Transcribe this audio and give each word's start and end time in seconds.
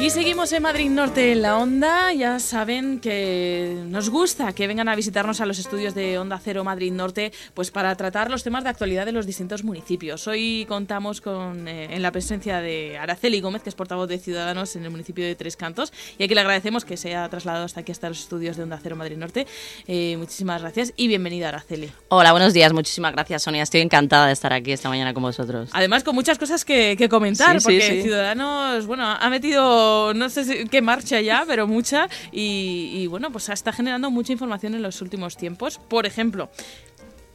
Y 0.00 0.10
seguimos 0.10 0.52
en 0.52 0.62
Madrid 0.62 0.90
Norte 0.90 1.32
en 1.32 1.42
la 1.42 1.58
Onda. 1.58 2.12
Ya 2.12 2.38
saben 2.38 3.00
que 3.00 3.82
nos 3.88 4.10
gusta 4.10 4.52
que 4.52 4.68
vengan 4.68 4.88
a 4.88 4.94
visitarnos 4.94 5.40
a 5.40 5.46
los 5.46 5.58
estudios 5.58 5.92
de 5.92 6.18
Onda 6.18 6.40
Cero 6.42 6.62
Madrid 6.62 6.92
Norte, 6.92 7.32
pues 7.52 7.72
para 7.72 7.96
tratar 7.96 8.30
los 8.30 8.44
temas 8.44 8.62
de 8.62 8.70
actualidad 8.70 9.06
de 9.06 9.10
los 9.10 9.26
distintos 9.26 9.64
municipios. 9.64 10.28
Hoy 10.28 10.66
contamos 10.68 11.20
con 11.20 11.66
eh, 11.66 11.96
en 11.96 12.00
la 12.00 12.12
presencia 12.12 12.60
de 12.60 12.96
Araceli 12.96 13.40
Gómez, 13.40 13.62
que 13.62 13.70
es 13.70 13.74
portavoz 13.74 14.08
de 14.08 14.20
Ciudadanos 14.20 14.76
en 14.76 14.84
el 14.84 14.90
municipio 14.90 15.24
de 15.24 15.34
Tres 15.34 15.56
Cantos, 15.56 15.92
y 16.16 16.22
aquí 16.22 16.32
le 16.32 16.42
agradecemos 16.42 16.84
que 16.84 16.96
se 16.96 17.08
haya 17.08 17.28
trasladado 17.28 17.64
hasta 17.64 17.80
aquí 17.80 17.90
hasta 17.90 18.08
los 18.08 18.20
estudios 18.20 18.56
de 18.56 18.62
Onda 18.62 18.78
Cero 18.80 18.94
Madrid 18.94 19.16
Norte. 19.16 19.48
Eh, 19.88 20.14
muchísimas 20.16 20.62
gracias 20.62 20.92
y 20.94 21.08
bienvenida 21.08 21.48
Araceli. 21.48 21.90
Hola, 22.06 22.30
buenos 22.30 22.54
días. 22.54 22.72
Muchísimas 22.72 23.14
gracias, 23.14 23.42
Sonia. 23.42 23.64
Estoy 23.64 23.80
encantada 23.80 24.28
de 24.28 24.32
estar 24.32 24.52
aquí 24.52 24.70
esta 24.70 24.88
mañana 24.88 25.12
con 25.12 25.24
vosotros. 25.24 25.70
Además, 25.72 26.04
con 26.04 26.14
muchas 26.14 26.38
cosas 26.38 26.64
que, 26.64 27.08
comentar, 27.10 27.60
porque 27.60 28.00
Ciudadanos, 28.00 28.86
bueno, 28.86 29.04
ha 29.04 29.28
metido 29.28 29.87
no 30.14 30.28
sé 30.28 30.66
qué 30.70 30.82
marcha 30.82 31.20
ya, 31.20 31.44
pero 31.46 31.66
mucha. 31.66 32.08
Y, 32.32 33.06
bueno, 33.08 33.30
pues 33.30 33.48
está 33.48 33.72
generando 33.72 34.10
mucha 34.10 34.32
información 34.32 34.74
en 34.74 34.82
los 34.82 35.00
últimos 35.02 35.36
tiempos. 35.36 35.78
Por 35.78 36.06
ejemplo, 36.06 36.50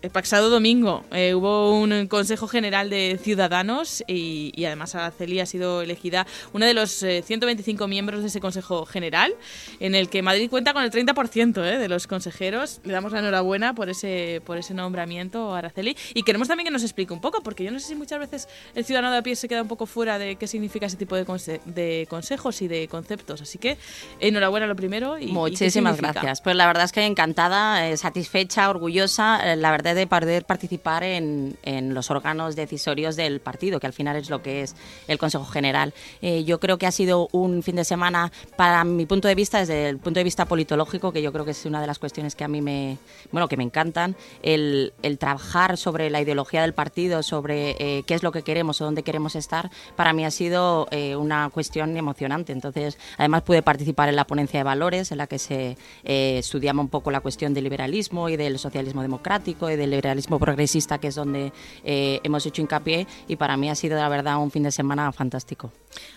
el 0.03 0.09
pasado 0.09 0.49
domingo 0.49 1.05
eh, 1.13 1.33
hubo 1.33 1.79
un 1.79 2.07
Consejo 2.07 2.49
General 2.49 2.89
de 2.89 3.17
Ciudadanos 3.23 4.03
y, 4.05 4.51
además 4.65 4.95
Araceli 4.95 5.39
ha 5.39 5.45
sido 5.45 5.81
elegida 5.81 6.27
una 6.51 6.65
de 6.65 6.73
los 6.73 6.91
125 6.91 7.85
eh, 7.85 7.87
miembros 7.87 8.19
de 8.19 8.27
ese 8.27 8.41
Consejo 8.41 8.85
General, 8.85 9.33
en 9.79 9.95
el 9.95 10.09
que 10.09 10.21
Madrid 10.21 10.49
cuenta 10.49 10.73
con 10.73 10.83
el 10.83 10.91
30% 10.91 11.63
eh, 11.63 11.77
de 11.77 11.87
los 11.87 12.05
consejeros. 12.07 12.81
Le 12.83 12.91
damos 12.91 13.13
la 13.13 13.19
enhorabuena 13.19 13.73
por 13.73 13.89
ese, 13.89 14.41
por 14.45 14.57
ese 14.57 14.73
nombramiento, 14.73 15.55
Araceli. 15.55 15.95
Y 16.13 16.23
queremos 16.23 16.49
también 16.49 16.65
que 16.65 16.71
nos 16.71 16.83
explique 16.83 17.13
un 17.13 17.21
poco, 17.21 17.41
porque 17.41 17.63
yo 17.63 17.71
no 17.71 17.79
sé 17.79 17.87
si 17.87 17.95
muchas 17.95 18.19
veces 18.19 18.49
el 18.75 18.83
ciudadano 18.83 19.13
de 19.13 19.19
a 19.19 19.21
pie 19.21 19.37
se 19.37 19.47
queda 19.47 19.61
un 19.61 19.69
poco 19.69 19.85
fuera 19.85 20.19
de 20.19 20.35
qué 20.35 20.47
significa 20.47 20.87
ese 20.87 20.97
tipo 20.97 21.15
de, 21.15 21.23
de 21.63 22.07
consejos 22.09 22.61
y 22.61 22.67
de 22.67 22.89
conceptos. 22.89 23.41
Así 23.41 23.57
que 23.57 23.77
enhorabuena 24.19 24.67
lo 24.67 24.75
primero. 24.75 25.17
Y, 25.17 25.27
Muchísimas 25.27 25.95
gracias. 25.95 26.41
Pues 26.41 26.57
la 26.57 26.67
verdad 26.67 26.83
es 26.83 26.91
que 26.91 27.05
encantada, 27.05 27.95
satisfecha, 27.95 28.69
orgullosa. 28.69 29.55
La 29.55 29.71
verdad 29.71 29.92
de 29.93 30.07
poder 30.07 30.45
participar 30.45 31.03
en, 31.03 31.57
en, 31.63 31.93
los 31.93 32.09
órganos 32.11 32.55
decisorios 32.55 33.15
del 33.15 33.39
partido, 33.39 33.79
que 33.79 33.87
al 33.87 33.93
final 33.93 34.15
es 34.15 34.29
lo 34.29 34.41
que 34.41 34.61
es 34.61 34.75
el 35.07 35.17
Consejo 35.17 35.45
General. 35.45 35.93
Eh, 36.21 36.43
yo 36.43 36.59
creo 36.59 36.77
que 36.77 36.87
ha 36.87 36.91
sido 36.91 37.29
un 37.31 37.63
fin 37.63 37.75
de 37.75 37.83
semana, 37.83 38.31
para 38.55 38.83
mi 38.83 39.05
punto 39.05 39.27
de 39.27 39.35
vista, 39.35 39.59
desde 39.59 39.89
el 39.89 39.97
punto 39.97 40.19
de 40.19 40.23
vista 40.23 40.45
politológico, 40.45 41.11
que 41.11 41.21
yo 41.21 41.31
creo 41.31 41.45
que 41.45 41.51
es 41.51 41.65
una 41.65 41.81
de 41.81 41.87
las 41.87 41.99
cuestiones 41.99 42.35
que 42.35 42.43
a 42.43 42.47
mí 42.47 42.61
me, 42.61 42.97
bueno, 43.31 43.47
que 43.47 43.57
me 43.57 43.63
encantan, 43.63 44.15
el, 44.41 44.93
el 45.01 45.17
trabajar 45.17 45.77
sobre 45.77 46.09
la 46.09 46.21
ideología 46.21 46.61
del 46.61 46.73
partido, 46.73 47.23
sobre 47.23 47.75
eh, 47.79 48.03
qué 48.05 48.13
es 48.13 48.23
lo 48.23 48.31
que 48.31 48.43
queremos 48.43 48.81
o 48.81 48.85
dónde 48.85 49.03
queremos 49.03 49.35
estar, 49.35 49.69
para 49.95 50.13
mí 50.13 50.25
ha 50.25 50.31
sido 50.31 50.87
eh, 50.91 51.15
una 51.15 51.49
cuestión 51.49 51.95
emocionante. 51.97 52.53
Entonces, 52.53 52.97
además 53.17 53.43
pude 53.43 53.61
participar 53.61 54.09
en 54.09 54.15
la 54.15 54.25
ponencia 54.25 54.59
de 54.59 54.63
valores, 54.63 55.11
en 55.11 55.17
la 55.17 55.27
que 55.27 55.39
se 55.39 55.77
estudiaba 56.03 56.79
un 56.79 56.89
poco 56.89 57.11
la 57.11 57.19
cuestión 57.19 57.53
del 57.53 57.63
liberalismo 57.63 58.29
y 58.29 58.37
del 58.37 58.59
socialismo 58.59 59.01
democrático 59.01 59.69
y 59.69 59.75
del 59.83 59.91
liberalismo 59.91 60.39
progresista, 60.39 60.97
que 60.97 61.07
es 61.07 61.15
donde 61.15 61.51
eh, 61.83 62.19
hemos 62.23 62.45
hecho 62.45 62.61
hincapié, 62.61 63.07
y 63.27 63.35
para 63.35 63.57
mí 63.57 63.69
ha 63.69 63.75
sido, 63.75 63.97
la 63.97 64.09
verdad, 64.09 64.37
un 64.37 64.51
fin 64.51 64.63
de 64.63 64.71
semana 64.71 65.11
fantástico. 65.11 65.71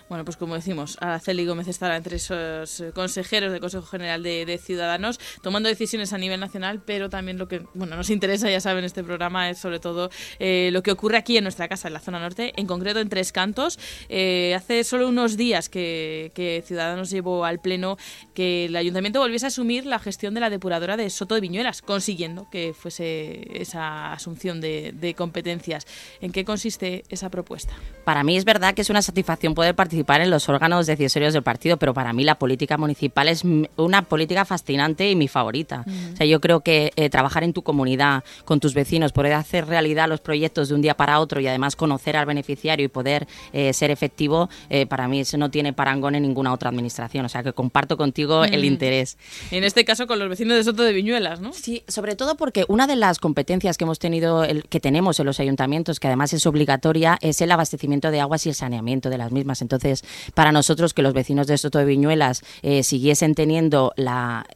Bueno, 0.08 0.24
pues 0.24 0.36
como 0.36 0.54
decimos, 0.54 0.96
Araceli 1.00 1.44
Gómez 1.46 1.68
estará 1.68 1.96
entre 1.96 2.16
esos 2.16 2.84
consejeros 2.94 3.50
del 3.50 3.60
Consejo 3.60 3.86
General 3.86 4.22
de, 4.22 4.60
Ciudadanos, 4.62 5.18
tomando 5.42 5.68
decisiones 5.68 6.12
a 6.12 6.18
nivel 6.18 6.40
nacional, 6.40 6.82
pero 6.84 7.10
también 7.10 7.38
lo 7.38 7.48
que 7.48 7.62
bueno 7.74 7.96
nos 7.96 8.10
interesa, 8.10 8.48
ya 8.48 8.60
saben, 8.60 8.84
este 8.84 9.02
programa 9.02 9.50
es 9.50 9.58
sobre 9.58 9.80
todo 9.80 10.10
eh, 10.38 10.70
lo 10.72 10.82
que 10.82 10.92
ocurre 10.92 11.16
aquí 11.16 11.36
en 11.36 11.44
nuestra 11.44 11.68
casa, 11.68 11.88
en 11.88 11.94
la 11.94 12.00
zona 12.00 12.20
norte, 12.20 12.52
en 12.56 12.66
concreto 12.66 13.00
en 13.00 13.08
Tres 13.08 13.32
Cantos. 13.32 13.78
Eh, 14.08 14.54
hace 14.54 14.84
solo 14.84 15.08
unos 15.08 15.36
días 15.36 15.68
que, 15.68 16.32
Ciudadanos 16.66 17.10
llevó 17.10 17.44
al 17.44 17.60
Pleno 17.60 17.96
que 18.34 18.66
el 18.66 18.76
Ayuntamiento 18.76 19.20
volviese 19.20 19.46
a 19.46 19.48
asumir 19.48 19.86
la 19.86 19.98
gestión 19.98 20.34
de 20.34 20.40
la 20.40 20.50
depuradora 20.50 20.96
de 20.96 21.10
Soto 21.10 21.34
de 21.34 21.40
Viñuelas, 21.40 21.82
consiguiendo 21.82 22.48
que 22.50 22.72
fuese 22.72 23.55
esa 23.62 24.12
asunción 24.12 24.60
de, 24.60 24.92
de 24.92 25.14
competencias. 25.14 25.86
¿En 26.20 26.32
qué 26.32 26.44
consiste 26.44 27.04
esa 27.08 27.30
propuesta? 27.30 27.72
Para 28.04 28.22
mí 28.22 28.36
es 28.36 28.44
verdad 28.44 28.74
que 28.74 28.82
es 28.82 28.90
una 28.90 29.02
satisfacción 29.02 29.54
poder 29.54 29.74
participar 29.74 30.20
en 30.20 30.30
los 30.30 30.48
órganos 30.48 30.86
decisorios 30.86 31.32
del 31.32 31.42
partido, 31.42 31.76
pero 31.76 31.94
para 31.94 32.12
mí 32.12 32.24
la 32.24 32.38
política 32.38 32.76
municipal 32.76 33.28
es 33.28 33.42
una 33.76 34.02
política 34.02 34.44
fascinante 34.44 35.10
y 35.10 35.16
mi 35.16 35.28
favorita. 35.28 35.84
O 36.12 36.16
sea, 36.16 36.26
yo 36.26 36.40
creo 36.40 36.60
que 36.60 36.92
eh, 36.96 37.10
trabajar 37.10 37.44
en 37.44 37.52
tu 37.52 37.62
comunidad, 37.62 38.22
con 38.44 38.60
tus 38.60 38.74
vecinos, 38.74 39.12
poder 39.12 39.32
hacer 39.32 39.66
realidad 39.66 40.08
los 40.08 40.20
proyectos 40.20 40.68
de 40.68 40.74
un 40.74 40.82
día 40.82 40.94
para 40.94 41.20
otro 41.20 41.40
y 41.40 41.46
además 41.46 41.76
conocer 41.76 42.16
al 42.16 42.26
beneficiario 42.26 42.84
y 42.84 42.88
poder 42.88 43.26
eh, 43.52 43.72
ser 43.72 43.90
efectivo, 43.90 44.48
eh, 44.70 44.86
para 44.86 45.08
mí 45.08 45.20
eso 45.20 45.36
no 45.38 45.50
tiene 45.50 45.72
parangón 45.72 46.14
en 46.14 46.22
ninguna 46.22 46.52
otra 46.52 46.70
administración. 46.70 47.24
O 47.24 47.28
sea, 47.28 47.42
que 47.42 47.52
comparto 47.52 47.96
contigo 47.96 48.44
el 48.44 48.64
interés. 48.64 49.18
En 49.50 49.64
este 49.64 49.84
caso 49.84 50.06
con 50.06 50.18
los 50.18 50.28
vecinos 50.28 50.56
de 50.56 50.64
Soto 50.64 50.82
de 50.82 50.92
Viñuelas, 50.92 51.40
¿no? 51.40 51.52
Sí, 51.52 51.82
sobre 51.88 52.14
todo 52.14 52.36
porque 52.36 52.64
una 52.68 52.86
de 52.86 52.96
las 52.96 53.18
competencias 53.18 53.45
que 53.46 53.84
hemos 53.84 53.98
tenido, 53.98 54.44
el, 54.44 54.64
que 54.64 54.80
tenemos 54.80 55.18
en 55.20 55.26
los 55.26 55.40
ayuntamientos, 55.40 56.00
que 56.00 56.08
además 56.08 56.32
es 56.32 56.46
obligatoria, 56.46 57.18
es 57.20 57.40
el 57.40 57.50
abastecimiento 57.52 58.10
de 58.10 58.20
aguas 58.20 58.44
y 58.46 58.48
el 58.48 58.54
saneamiento 58.54 59.08
de 59.08 59.18
las 59.18 59.32
mismas. 59.32 59.62
Entonces, 59.62 60.04
para 60.34 60.52
nosotros 60.52 60.92
que 60.94 61.02
los 61.02 61.14
vecinos 61.14 61.46
de 61.46 61.56
Soto 61.56 61.78
de 61.78 61.84
Viñuelas 61.84 62.42
eh, 62.62 62.82
siguiesen 62.82 63.34
teniendo 63.34 63.92
la, 63.96 64.46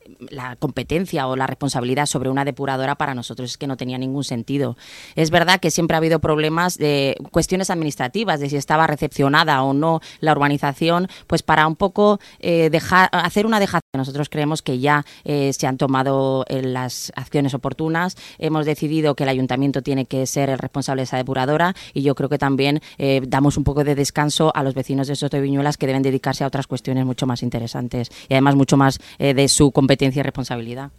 competencia 0.59 1.27
o 1.29 1.37
la 1.37 1.47
responsabilidad 1.47 2.07
sobre 2.07 2.31
una 2.31 2.45
depuradora, 2.45 2.97
para 2.97 3.15
nosotros 3.15 3.53
es 3.53 3.59
que 3.59 3.67
no 3.67 3.77
tenía 3.77 3.97
ningún 3.97 4.25
sentido. 4.25 4.77
Es 5.15 5.31
verdad 5.31 5.61
que 5.61 5.71
siempre 5.71 5.95
ha 5.95 5.99
habido 5.99 6.19
problemas 6.19 6.77
de 6.77 7.17
cuestiones 7.31 7.71
administrativas, 7.71 8.41
de 8.41 8.51
si 8.51 8.57
estaba 8.57 8.87
recepcionada 8.87 9.63
o 9.63 9.73
no 9.73 10.01
la 10.21 10.33
urbanización, 10.33 11.09
pues 11.27 11.43
para 11.43 11.67
un 11.67 11.77
poco 11.77 12.21
eh, 12.41 12.71
dejar, 12.71 13.09
hacer 13.13 13.47
una 13.47 13.61
dejación. 13.61 13.81
Nosotros 13.97 14.29
creemos 14.29 14.63
que 14.63 14.79
ya 14.79 15.05
eh, 15.25 15.53
se 15.53 15.67
han 15.67 15.79
tomado 15.79 16.45
las 16.49 17.13
acciones 17.17 17.55
oportunas, 17.55 18.17
hemos 18.39 18.67
decidido 18.71 19.15
que 19.15 19.25
el 19.25 19.29
ayuntamiento 19.29 19.83
tiene 19.83 20.07
que 20.07 20.27
ser 20.27 20.51
el 20.51 20.59
responsable 20.59 21.01
de 21.01 21.05
esa 21.05 21.17
depuradora 21.17 21.75
y 21.95 22.03
yo 22.03 22.15
creo 22.15 22.29
que 22.29 22.39
también 22.39 22.81
damos 23.27 23.57
un 23.57 23.65
poco 23.65 23.85
de 23.85 23.95
descanso 23.95 24.53
a 24.55 24.63
los 24.63 24.75
vecinos 24.75 25.09
de 25.09 25.17
Soto 25.17 25.37
de 25.37 25.43
Viñuelas 25.43 25.77
que 25.77 25.87
deben 25.87 26.03
dedicarse 26.03 26.45
a 26.45 26.47
otras 26.47 26.67
cuestiones 26.67 27.05
mucho 27.05 27.27
más 27.27 27.43
interesantes 27.43 28.11
y 28.29 28.35
además 28.35 28.55
mucho 28.55 28.77
más 28.77 28.99
eh, 29.19 29.35
de 29.35 29.49
su 29.49 29.73
competencia 29.73 30.21
y 30.21 30.23
responsabilidad. 30.23 30.91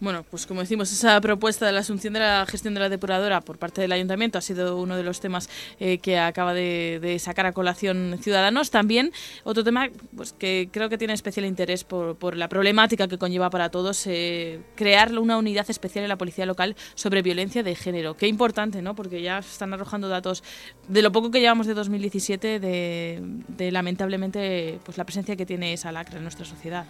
Bueno, 0.00 0.24
pues 0.30 0.46
como 0.46 0.60
decimos, 0.60 0.90
esa 0.92 1.20
propuesta 1.20 1.66
de 1.66 1.72
la 1.72 1.80
asunción 1.80 2.14
de 2.14 2.20
la 2.20 2.44
gestión 2.46 2.74
de 2.74 2.80
la 2.80 2.88
depuradora 2.88 3.40
por 3.40 3.58
parte 3.58 3.80
del 3.80 3.92
ayuntamiento 3.92 4.38
ha 4.38 4.40
sido 4.40 4.76
uno 4.78 4.96
de 4.96 5.04
los 5.04 5.20
temas 5.20 5.48
eh, 5.78 5.98
que 5.98 6.18
acaba 6.18 6.54
de, 6.54 7.16
sacar 7.20 7.46
a 7.46 7.52
colación 7.52 8.18
Ciudadanos. 8.20 8.70
También 8.70 9.12
otro 9.44 9.62
tema 9.62 9.88
pues, 10.16 10.32
que 10.32 10.68
creo 10.72 10.88
que 10.88 10.98
tiene 10.98 11.14
especial 11.14 11.46
interés 11.46 11.84
por, 11.84 12.36
la 12.36 12.48
problemática 12.48 13.06
que 13.08 13.18
conlleva 13.18 13.50
para 13.50 13.70
todos, 13.70 14.06
eh, 14.06 14.60
crear 14.74 15.16
una 15.18 15.36
unidad 15.36 15.68
especial 15.68 16.04
en 16.04 16.08
la 16.08 16.16
policía 16.16 16.46
local 16.46 16.74
sobre 16.94 17.11
violencia 17.20 17.62
de 17.62 17.74
género. 17.74 18.16
Qué 18.16 18.28
importante, 18.28 18.80
¿no? 18.80 18.94
Porque 18.94 19.20
ya 19.20 19.40
están 19.40 19.74
arrojando 19.74 20.08
datos 20.08 20.42
de 20.88 21.02
lo 21.02 21.12
poco 21.12 21.30
que 21.30 21.40
llevamos 21.40 21.66
de 21.66 21.74
2017 21.74 22.60
de, 22.60 23.20
de 23.48 23.70
lamentablemente 23.70 24.78
pues 24.84 24.96
la 24.96 25.04
presencia 25.04 25.36
que 25.36 25.44
tiene 25.44 25.74
esa 25.74 25.92
lacra 25.92 26.16
en 26.16 26.22
nuestra 26.22 26.46
sociedad. 26.46 26.86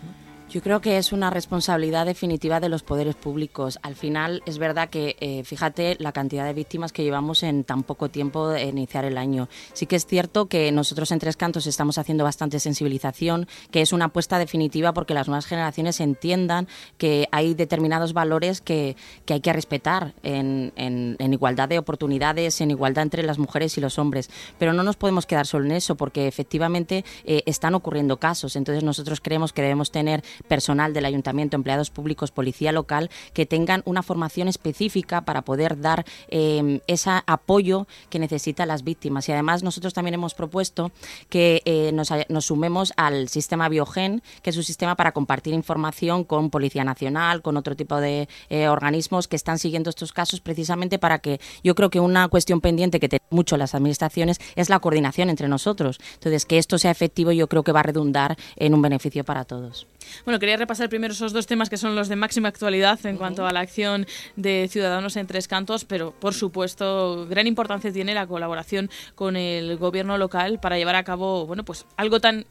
Yo 0.52 0.60
creo 0.60 0.82
que 0.82 0.98
es 0.98 1.14
una 1.14 1.30
responsabilidad 1.30 2.04
definitiva 2.04 2.60
de 2.60 2.68
los 2.68 2.82
poderes 2.82 3.14
públicos. 3.14 3.78
Al 3.80 3.94
final 3.94 4.42
es 4.44 4.58
verdad 4.58 4.90
que, 4.90 5.16
eh, 5.18 5.44
fíjate, 5.44 5.96
la 5.98 6.12
cantidad 6.12 6.44
de 6.44 6.52
víctimas 6.52 6.92
que 6.92 7.02
llevamos 7.02 7.42
en 7.42 7.64
tan 7.64 7.84
poco 7.84 8.10
tiempo 8.10 8.50
de 8.50 8.64
iniciar 8.64 9.06
el 9.06 9.16
año. 9.16 9.48
Sí 9.72 9.86
que 9.86 9.96
es 9.96 10.04
cierto 10.04 10.50
que 10.50 10.70
nosotros 10.70 11.10
en 11.10 11.20
Tres 11.20 11.38
Cantos 11.38 11.66
estamos 11.66 11.96
haciendo 11.96 12.24
bastante 12.24 12.60
sensibilización, 12.60 13.48
que 13.70 13.80
es 13.80 13.94
una 13.94 14.04
apuesta 14.04 14.38
definitiva 14.38 14.92
porque 14.92 15.14
las 15.14 15.26
nuevas 15.26 15.46
generaciones 15.46 16.00
entiendan 16.00 16.68
que 16.98 17.28
hay 17.32 17.54
determinados 17.54 18.12
valores 18.12 18.60
que, 18.60 18.94
hay 19.26 19.40
que 19.40 19.54
respetar 19.54 20.12
en, 20.22 20.74
en, 20.76 21.32
igualdad 21.32 21.70
de 21.70 21.78
oportunidades, 21.78 22.60
en 22.60 22.72
igualdad 22.72 23.04
entre 23.04 23.22
las 23.22 23.38
mujeres 23.38 23.78
y 23.78 23.80
los 23.80 23.98
hombres. 23.98 24.28
Pero 24.58 24.74
no 24.74 24.82
nos 24.82 24.96
podemos 24.96 25.24
quedar 25.24 25.46
solo 25.46 25.64
en 25.64 25.72
eso 25.72 25.94
porque 25.94 26.28
efectivamente 26.28 27.06
eh, 27.24 27.42
están 27.46 27.74
ocurriendo 27.74 28.18
casos. 28.18 28.54
Entonces 28.54 28.84
nosotros 28.84 29.22
creemos 29.22 29.54
que 29.54 29.62
debemos 29.62 29.90
tener 29.90 30.22
personal 30.42 30.92
del 30.92 31.04
ayuntamiento, 31.04 31.56
empleados 31.56 31.90
públicos, 31.90 32.30
policía 32.30 32.72
local, 32.72 33.10
que 33.32 33.46
tengan 33.46 33.82
una 33.84 34.02
formación 34.02 34.48
específica 34.48 35.22
para 35.22 35.42
poder 35.42 35.80
dar 35.80 36.04
eh, 36.28 36.80
ese 36.86 37.10
apoyo 37.26 37.86
que 38.10 38.18
necesitan 38.18 38.68
las 38.68 38.84
víctimas. 38.84 39.28
Y 39.28 39.32
además 39.32 39.62
nosotros 39.62 39.94
también 39.94 40.14
hemos 40.14 40.34
propuesto 40.34 40.92
que 41.28 41.62
eh, 41.64 41.92
nos, 41.92 42.10
sumemos 42.44 42.92
al 42.96 43.28
sistema 43.28 43.68
Biogen, 43.68 44.22
que 44.42 44.50
es 44.50 44.56
un 44.56 44.64
sistema 44.64 44.96
para 44.96 45.12
compartir 45.12 45.54
información 45.54 46.24
con 46.24 46.50
Policía 46.50 46.84
Nacional, 46.84 47.42
con 47.42 47.56
otro 47.56 47.76
tipo 47.76 48.00
de 48.00 48.28
eh, 48.50 48.68
organismos 48.68 49.28
que 49.28 49.36
están 49.36 49.58
siguiendo 49.58 49.90
estos 49.90 50.12
casos 50.12 50.40
precisamente 50.40 50.98
para 50.98 51.18
que 51.18 51.40
yo 51.62 51.74
creo 51.74 51.90
que 51.90 52.00
una 52.00 52.28
cuestión 52.28 52.60
pendiente 52.60 53.00
que 53.00 53.08
tienen 53.08 53.26
mucho 53.30 53.56
las 53.56 53.74
administraciones 53.74 54.38
es 54.56 54.68
la 54.68 54.78
coordinación 54.80 55.30
entre 55.30 55.48
nosotros. 55.48 56.00
Entonces, 56.14 56.46
que 56.46 56.58
esto 56.58 56.78
sea 56.78 56.90
efectivo 56.90 57.32
yo 57.32 57.48
creo 57.48 57.62
que 57.62 57.72
va 57.72 57.80
a 57.80 57.84
redundar 57.84 58.36
en 58.56 58.74
un 58.74 58.82
beneficio 58.82 59.24
para 59.24 59.44
todos. 59.44 59.86
Bueno, 60.24 60.38
quería 60.38 60.56
repasar 60.56 60.88
primero 60.88 61.12
esos 61.12 61.32
dos 61.32 61.48
temas 61.48 61.68
que 61.68 61.76
son 61.76 61.96
los 61.96 62.08
de 62.08 62.14
máxima 62.14 62.48
actualidad 62.48 63.04
en 63.06 63.16
cuanto 63.16 63.44
a 63.44 63.52
la 63.52 63.58
acción 63.58 64.06
de 64.36 64.68
Ciudadanos 64.70 65.16
en 65.16 65.26
Tres 65.26 65.48
Cantos, 65.48 65.84
pero 65.84 66.12
por 66.12 66.32
supuesto, 66.32 67.26
gran 67.28 67.48
importancia 67.48 67.92
tiene 67.92 68.14
la 68.14 68.28
colaboración 68.28 68.88
con 69.16 69.34
el 69.34 69.76
gobierno 69.78 70.18
local 70.18 70.60
para 70.60 70.78
llevar 70.78 70.94
a 70.94 71.02
cabo, 71.02 71.44
bueno, 71.46 71.64
pues 71.64 71.86
algo 71.96 72.20
tan 72.20 72.46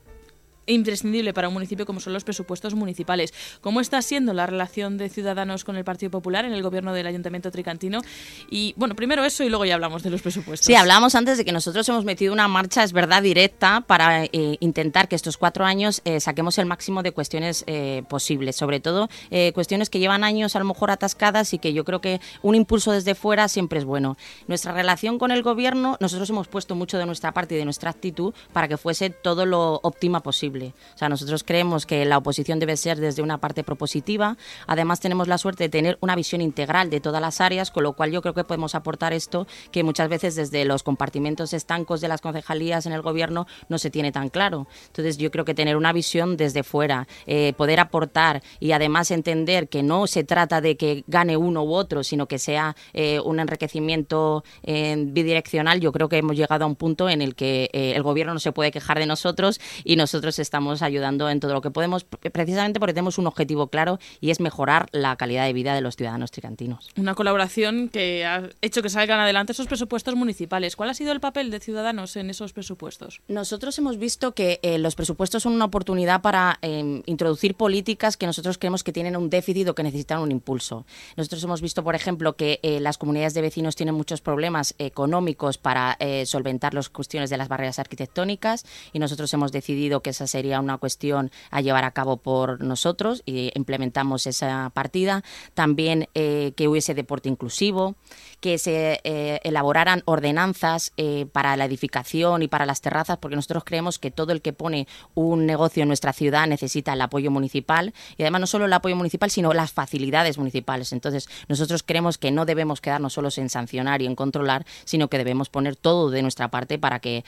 imprescindible 0.66 1.34
para 1.34 1.48
un 1.48 1.54
municipio 1.54 1.86
como 1.86 2.00
son 2.00 2.14
los 2.14 2.24
presupuestos 2.24 2.76
municipales. 2.76 3.34
¿Cómo 3.62 3.82
está 3.82 4.02
siendo 4.02 4.34
la 4.34 4.46
relación 4.46 4.98
de 4.98 5.10
Ciudadanos 5.10 5.64
con 5.64 5.76
el 5.76 5.84
Partido 5.84 6.12
Popular 6.12 6.46
en 6.46 6.54
el 6.54 6.64
gobierno 6.64 6.94
del 6.94 7.08
Ayuntamiento 7.08 7.52
Tricantino? 7.52 8.02
Y 8.50 8.74
bueno, 8.78 8.96
primero 8.96 9.24
eso 9.24 9.44
y 9.44 9.50
luego 9.50 9.66
ya 9.66 9.76
hablamos 9.76 10.04
de 10.04 10.10
los 10.10 10.22
presupuestos. 10.22 10.66
Sí, 10.66 10.76
hablábamos 10.76 11.16
antes 11.16 11.38
de 11.38 11.46
que 11.46 11.52
nosotros 11.52 11.88
hemos 11.90 12.06
metido 12.06 12.34
una 12.34 12.48
marcha, 12.48 12.84
es 12.84 12.94
verdad, 12.94 13.22
directa 13.22 13.82
para 13.82 14.26
eh, 14.26 14.58
intentar 14.60 15.08
que 15.08 15.16
estos 15.16 15.38
cuatro 15.38 15.66
años 15.66 16.02
eh, 16.06 16.20
saquemos 16.20 16.58
el 16.58 16.66
máximo 16.66 17.04
de 17.04 17.12
cuestiones 17.12 17.64
eh, 17.68 18.04
posibles, 18.10 18.56
sobre 18.56 18.80
todo 18.80 19.10
cuestiones 19.54 19.90
que 19.90 20.00
llevan 20.00 20.24
años 20.24 20.56
a 20.56 20.60
lo 20.60 20.66
mejor 20.66 20.92
atascadas 20.92 21.54
y 21.54 21.60
que 21.60 21.74
yo 21.74 21.84
creo 21.84 22.02
que 22.02 22.20
un 22.42 22.56
impulso 22.56 22.92
desde 22.92 23.16
fuera 23.16 23.48
siempre 23.48 23.80
es 23.80 23.86
bueno. 23.86 24.18
Nuestra 24.48 24.74
relación 24.74 25.18
con 25.18 25.32
el 25.32 25.42
gobierno, 25.42 25.98
nosotros 26.00 26.30
hemos 26.30 26.48
puesto 26.48 26.76
mucho 26.76 26.98
de 26.98 27.06
nuestra 27.06 27.34
parte 27.34 27.56
y 27.56 27.58
de 27.58 27.66
nuestra 27.66 27.90
actitud 27.90 28.34
para 28.54 28.68
que 28.68 28.78
fuese 28.78 29.10
todo 29.10 29.46
lo 29.46 29.80
óptima 29.84 30.22
posible. 30.22 30.51
O 30.60 30.98
sea, 30.98 31.10
nosotros 31.10 31.44
creemos 31.44 31.86
que 31.86 32.06
la 32.06 32.18
oposición 32.18 32.60
debe 32.60 32.78
ser 32.78 33.00
desde 33.00 33.22
una 33.22 33.38
parte 33.38 33.64
propositiva. 33.64 34.38
Además, 34.68 35.00
tenemos 35.00 35.28
la 35.28 35.38
suerte 35.38 35.66
de 35.66 35.70
tener 35.70 35.98
una 36.02 36.16
visión 36.16 36.42
integral 36.42 36.90
de 36.90 37.00
todas 37.00 37.22
las 37.22 37.42
áreas, 37.42 37.72
con 37.72 37.84
lo 37.84 37.94
cual 37.94 38.12
yo 38.12 38.22
creo 38.22 38.34
que 38.34 38.44
podemos 38.44 38.76
aportar 38.76 39.14
esto 39.14 39.48
que 39.72 39.84
muchas 39.84 40.10
veces 40.10 40.36
desde 40.36 40.66
los 40.66 40.84
compartimentos 40.84 41.54
estancos 41.54 42.02
de 42.02 42.08
las 42.08 42.22
concejalías 42.22 42.86
en 42.86 42.94
el 42.94 43.02
gobierno 43.02 43.48
no 43.70 43.78
se 43.78 43.90
tiene 43.90 44.12
tan 44.12 44.30
claro. 44.30 44.68
Entonces, 44.88 45.18
yo 45.18 45.32
creo 45.32 45.46
que 45.46 45.54
tener 45.54 45.78
una 45.78 45.94
visión 45.94 46.38
desde 46.38 46.64
fuera, 46.64 47.08
eh, 47.26 47.54
poder 47.54 47.80
aportar 47.80 48.44
y 48.60 48.72
además 48.72 49.12
entender 49.12 49.70
que 49.70 49.84
no 49.84 50.08
se 50.08 50.24
trata 50.24 50.62
de 50.62 50.78
que 50.78 51.04
gane 51.08 51.38
uno 51.38 51.64
u 51.64 51.74
otro, 51.74 52.04
sino 52.04 52.28
que 52.28 52.40
sea 52.40 52.76
eh, 52.94 53.20
un 53.20 53.40
enriquecimiento 53.40 54.44
eh, 54.64 54.96
bidireccional, 54.98 55.80
yo 55.80 55.92
creo 55.92 56.10
que 56.10 56.18
hemos 56.18 56.36
llegado 56.36 56.66
a 56.66 56.68
un 56.68 56.76
punto 56.76 57.10
en 57.10 57.22
el 57.22 57.36
que 57.36 57.70
el 57.74 58.04
gobierno 58.04 58.34
no 58.34 58.40
se 58.40 58.52
puede 58.52 58.72
quejar 58.72 59.00
de 59.00 59.06
nosotros 59.06 59.60
y 59.84 59.96
nosotros 59.96 60.40
estamos 60.42 60.82
ayudando 60.82 61.30
en 61.30 61.40
todo 61.40 61.54
lo 61.54 61.62
que 61.62 61.72
podemos, 61.72 62.04
precisamente 62.04 62.80
porque 62.80 62.94
tenemos 62.94 63.18
un 63.18 63.28
objetivo 63.28 63.68
claro 63.68 64.00
y 64.20 64.32
es 64.32 64.40
mejorar 64.40 64.88
la 64.92 65.16
calidad 65.16 65.46
de 65.46 65.54
vida 65.54 65.74
de 65.74 65.82
los 65.82 65.96
ciudadanos 65.96 66.32
tricantinos. 66.32 66.90
Una 66.98 67.16
colaboración 67.16 67.90
que 67.90 68.26
ha 68.26 68.50
hecho 68.62 68.82
que 68.82 68.90
salgan 68.90 69.20
adelante 69.20 69.54
esos 69.54 69.68
presupuestos 69.68 70.16
municipales. 70.16 70.76
¿Cuál 70.76 70.90
ha 70.90 70.94
sido 70.94 71.12
el 71.12 71.20
papel 71.20 71.52
de 71.52 71.60
Ciudadanos 71.60 72.16
en 72.16 72.30
esos 72.30 72.54
presupuestos? 72.54 73.22
Nosotros 73.28 73.78
hemos 73.78 73.98
visto 73.98 74.34
que 74.34 74.60
eh, 74.64 74.78
los 74.78 74.96
presupuestos 74.96 75.44
son 75.44 75.54
una 75.54 75.66
oportunidad 75.66 76.22
para 76.22 76.60
em, 76.62 77.02
introducir 77.06 77.56
políticas 77.56 78.18
que 78.18 78.26
nosotros 78.26 78.58
creemos 78.58 78.84
que 78.84 78.92
tienen 78.92 79.16
un 79.16 79.30
déficit 79.30 79.68
o 79.70 79.76
que 79.76 79.84
necesitan 79.84 80.20
un 80.20 80.32
impulso. 80.32 80.86
Nosotros 81.18 81.44
hemos 81.44 81.62
visto, 81.62 81.84
por 81.84 81.96
ejemplo, 81.96 82.34
que 82.34 82.60
eh, 82.64 82.80
las 82.80 82.98
comunidades 82.98 83.34
de 83.34 83.42
vecinos 83.42 83.76
tienen 83.76 83.96
muchos 83.96 84.22
problemas 84.22 84.76
económicos 84.78 85.58
para 85.58 85.98
eh, 86.00 86.26
solventar 86.26 86.74
las 86.74 86.90
cuestiones 86.90 87.30
de 87.30 87.38
las 87.38 87.48
barreras 87.48 87.80
arquitectónicas 87.80 88.66
y 88.94 89.00
nosotros 89.00 89.34
hemos 89.34 89.52
decidido 89.52 90.02
que 90.02 90.12
esas 90.12 90.31
sería 90.32 90.60
una 90.60 90.78
cuestión 90.78 91.32
a 91.52 91.62
llevar 91.62 91.84
a 91.84 91.92
cabo 91.92 92.18
por 92.18 92.64
nosotros 92.64 93.22
y 93.26 93.52
implementamos 93.56 94.28
esa 94.28 94.72
partida. 94.74 95.24
También 95.54 96.08
eh, 96.16 96.54
que 96.56 96.68
hubiese 96.68 96.94
deporte 96.94 97.30
inclusivo, 97.30 97.96
que 98.40 98.58
se 98.58 99.00
eh, 99.04 99.40
elaboraran 99.44 100.02
ordenanzas 100.06 100.94
eh, 100.98 101.28
para 101.32 101.56
la 101.58 101.66
edificación 101.66 102.42
y 102.42 102.48
para 102.48 102.66
las 102.66 102.82
terrazas, 102.82 103.18
porque 103.18 103.36
nosotros 103.36 103.64
creemos 103.64 104.00
que 104.00 104.12
todo 104.12 104.32
el 104.32 104.42
que 104.42 104.54
pone 104.54 104.88
un 105.14 105.46
negocio 105.46 105.84
en 105.84 105.88
nuestra 105.88 106.14
ciudad 106.14 106.48
necesita 106.48 106.94
el 106.94 107.02
apoyo 107.02 107.30
municipal 107.30 107.94
y 108.18 108.24
además 108.24 108.42
no 108.42 108.48
solo 108.48 108.66
el 108.66 108.74
apoyo 108.74 108.96
municipal, 108.96 109.30
sino 109.30 109.54
las 109.54 109.72
facilidades 109.72 110.38
municipales. 110.38 110.92
Entonces, 110.94 111.30
nosotros 111.48 111.84
creemos 111.84 112.18
que 112.18 112.32
no 112.32 112.46
debemos 112.46 112.82
quedarnos 112.82 113.14
solos 113.14 113.38
en 113.38 113.50
sancionar 113.50 114.02
y 114.02 114.06
en 114.06 114.16
controlar, 114.16 114.66
sino 114.86 115.10
que 115.10 115.18
debemos 115.18 115.50
poner 115.50 115.76
todo 115.76 116.10
de 116.10 116.22
nuestra 116.22 116.50
parte 116.50 116.80
para 116.80 117.00
que 117.00 117.24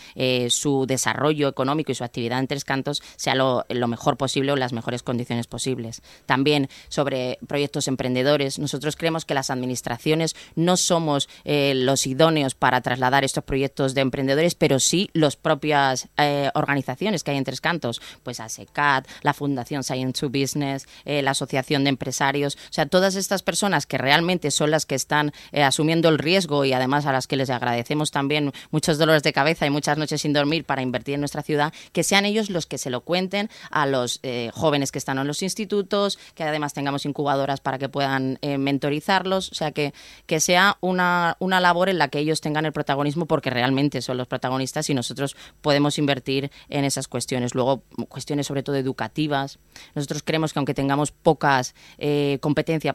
su 0.49 0.85
desarrollo 0.87 1.47
económico 1.47 1.91
y 1.91 1.95
su 1.95 2.03
actividad 2.03 2.39
en 2.39 2.47
Tres 2.47 2.63
Cantos 2.63 2.92
sea 3.15 3.35
lo, 3.35 3.65
mejor 3.87 4.17
posible 4.17 4.51
o 4.51 4.55
las 4.55 4.73
mejores 4.73 5.03
condiciones 5.03 5.47
posibles. 5.47 6.01
También 6.25 6.69
sobre 6.89 7.37
proyectos 7.47 7.87
emprendedores, 7.87 8.59
nosotros 8.59 8.95
creemos 8.95 9.25
que 9.25 9.33
las 9.33 9.49
administraciones 9.49 10.35
no 10.55 10.77
somos 10.77 11.29
eh, 11.43 11.73
los 11.75 12.07
idóneos 12.07 12.55
para 12.55 12.81
trasladar 12.81 13.23
estos 13.23 13.43
proyectos 13.43 13.93
de 13.93 14.01
emprendedores, 14.01 14.55
pero 14.55 14.79
sí 14.79 15.09
las 15.13 15.35
propias 15.35 16.07
eh, 16.17 16.49
organizaciones 16.53 17.23
que 17.23 17.31
hay 17.31 17.37
en 17.37 17.43
Tres 17.43 17.61
Cantos, 17.61 18.01
pues 18.23 18.39
ASECAT, 18.39 19.07
la 19.21 19.33
Fundación 19.33 19.83
Science 19.83 20.19
to 20.19 20.29
Business, 20.29 20.87
eh, 21.05 21.21
la 21.21 21.31
Asociación 21.31 21.83
de 21.83 21.89
Empresarios, 21.89 22.55
o 22.55 22.73
sea, 22.73 22.85
todas 22.85 23.15
estas 23.15 23.43
personas 23.43 23.85
que 23.85 23.97
realmente 23.97 24.51
son 24.51 24.71
las 24.71 24.85
que 24.85 24.95
están 24.95 25.31
asumiendo 25.53 26.09
el 26.09 26.17
riesgo 26.17 26.65
y 26.65 26.73
además 26.73 27.05
a 27.05 27.11
las 27.11 27.27
que 27.27 27.35
les 27.35 27.49
agradecemos 27.49 28.11
también 28.11 28.51
muchos 28.71 28.97
dolores 28.97 29.23
de 29.23 29.33
cabeza 29.33 29.65
y 29.65 29.69
muchas 29.69 29.97
noches 29.97 30.21
sin 30.21 30.33
dormir 30.33 30.65
para 30.65 30.81
invertir 30.81 31.15
en 31.15 31.21
nuestra 31.21 31.43
ciudad, 31.43 31.73
que 31.91 32.03
sean 32.03 32.25
ellos 32.25 32.49
los 32.49 32.65
que 32.65 32.77
se 32.83 32.89
lo 32.89 33.01
cuenten 33.01 33.49
a 33.71 33.85
los 33.85 34.19
eh, 34.23 34.51
jóvenes 34.53 34.91
que 34.91 34.99
están 34.99 35.17
en 35.17 35.25
los 35.25 35.41
institutos, 35.41 36.19
que 36.35 36.43
además 36.43 36.73
tengamos 36.73 37.05
incubadoras 37.05 37.61
para 37.61 37.79
que 37.79 37.87
puedan 37.87 38.37
eh, 38.41 38.57
mentorizarlos, 38.57 39.51
o 39.51 39.55
sea, 39.55 39.71
que, 39.71 39.93
que 40.25 40.39
sea 40.41 40.77
una, 40.81 41.37
una 41.39 41.61
labor 41.61 41.87
en 41.87 41.97
la 41.97 42.09
que 42.09 42.19
ellos 42.19 42.41
tengan 42.41 42.65
el 42.65 42.73
protagonismo 42.73 43.25
porque 43.25 43.49
realmente 43.49 44.01
son 44.01 44.17
los 44.17 44.27
protagonistas 44.27 44.89
y 44.89 44.93
nosotros 44.93 45.37
podemos 45.61 45.97
invertir 45.97 46.51
en 46.67 46.83
esas 46.83 47.07
cuestiones. 47.07 47.55
Luego, 47.55 47.83
cuestiones 48.09 48.47
sobre 48.47 48.63
todo 48.63 48.75
educativas. 48.75 49.59
Nosotros 49.95 50.21
creemos 50.23 50.51
que 50.51 50.59
aunque 50.59 50.73
tengamos 50.73 51.11
pocas 51.11 51.73
eh, 51.97 52.39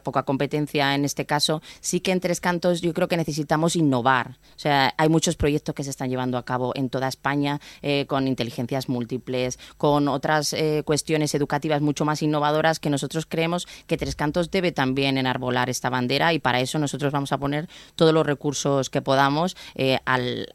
poca 0.03 0.23
competencia 0.23 0.93
en 0.93 1.03
este 1.03 1.25
caso, 1.25 1.61
sí 1.81 1.99
que 1.99 2.11
en 2.11 2.19
Tres 2.19 2.39
Cantos 2.39 2.81
yo 2.81 2.93
creo 2.93 3.07
que 3.07 3.17
necesitamos 3.17 3.75
innovar. 3.75 4.37
O 4.55 4.59
sea, 4.59 4.93
hay 4.97 5.09
muchos 5.09 5.35
proyectos 5.35 5.73
que 5.73 5.83
se 5.83 5.89
están 5.89 6.09
llevando 6.09 6.37
a 6.37 6.45
cabo 6.45 6.73
en 6.75 6.89
toda 6.89 7.07
España 7.07 7.59
con 8.07 8.27
inteligencias 8.27 8.87
múltiples, 8.87 9.57
con 9.79 10.09
otras 10.09 10.51
eh, 10.51 10.83
cuestiones 10.85 11.33
educativas 11.33 11.81
mucho 11.81 12.03
más 12.03 12.21
innovadoras 12.21 12.79
que 12.79 12.89
nosotros 12.89 13.25
creemos 13.25 13.65
que 13.87 13.95
Tres 13.95 14.15
Cantos 14.15 14.51
debe 14.51 14.73
también 14.73 15.17
enarbolar 15.17 15.69
esta 15.69 15.89
bandera 15.89 16.33
y 16.33 16.39
para 16.39 16.59
eso 16.59 16.79
nosotros 16.79 17.13
vamos 17.13 17.31
a 17.31 17.37
poner 17.37 17.69
todos 17.95 18.13
los 18.13 18.25
recursos 18.25 18.89
que 18.89 19.01
podamos 19.01 19.55
eh, 19.75 19.97
al, 20.03 20.47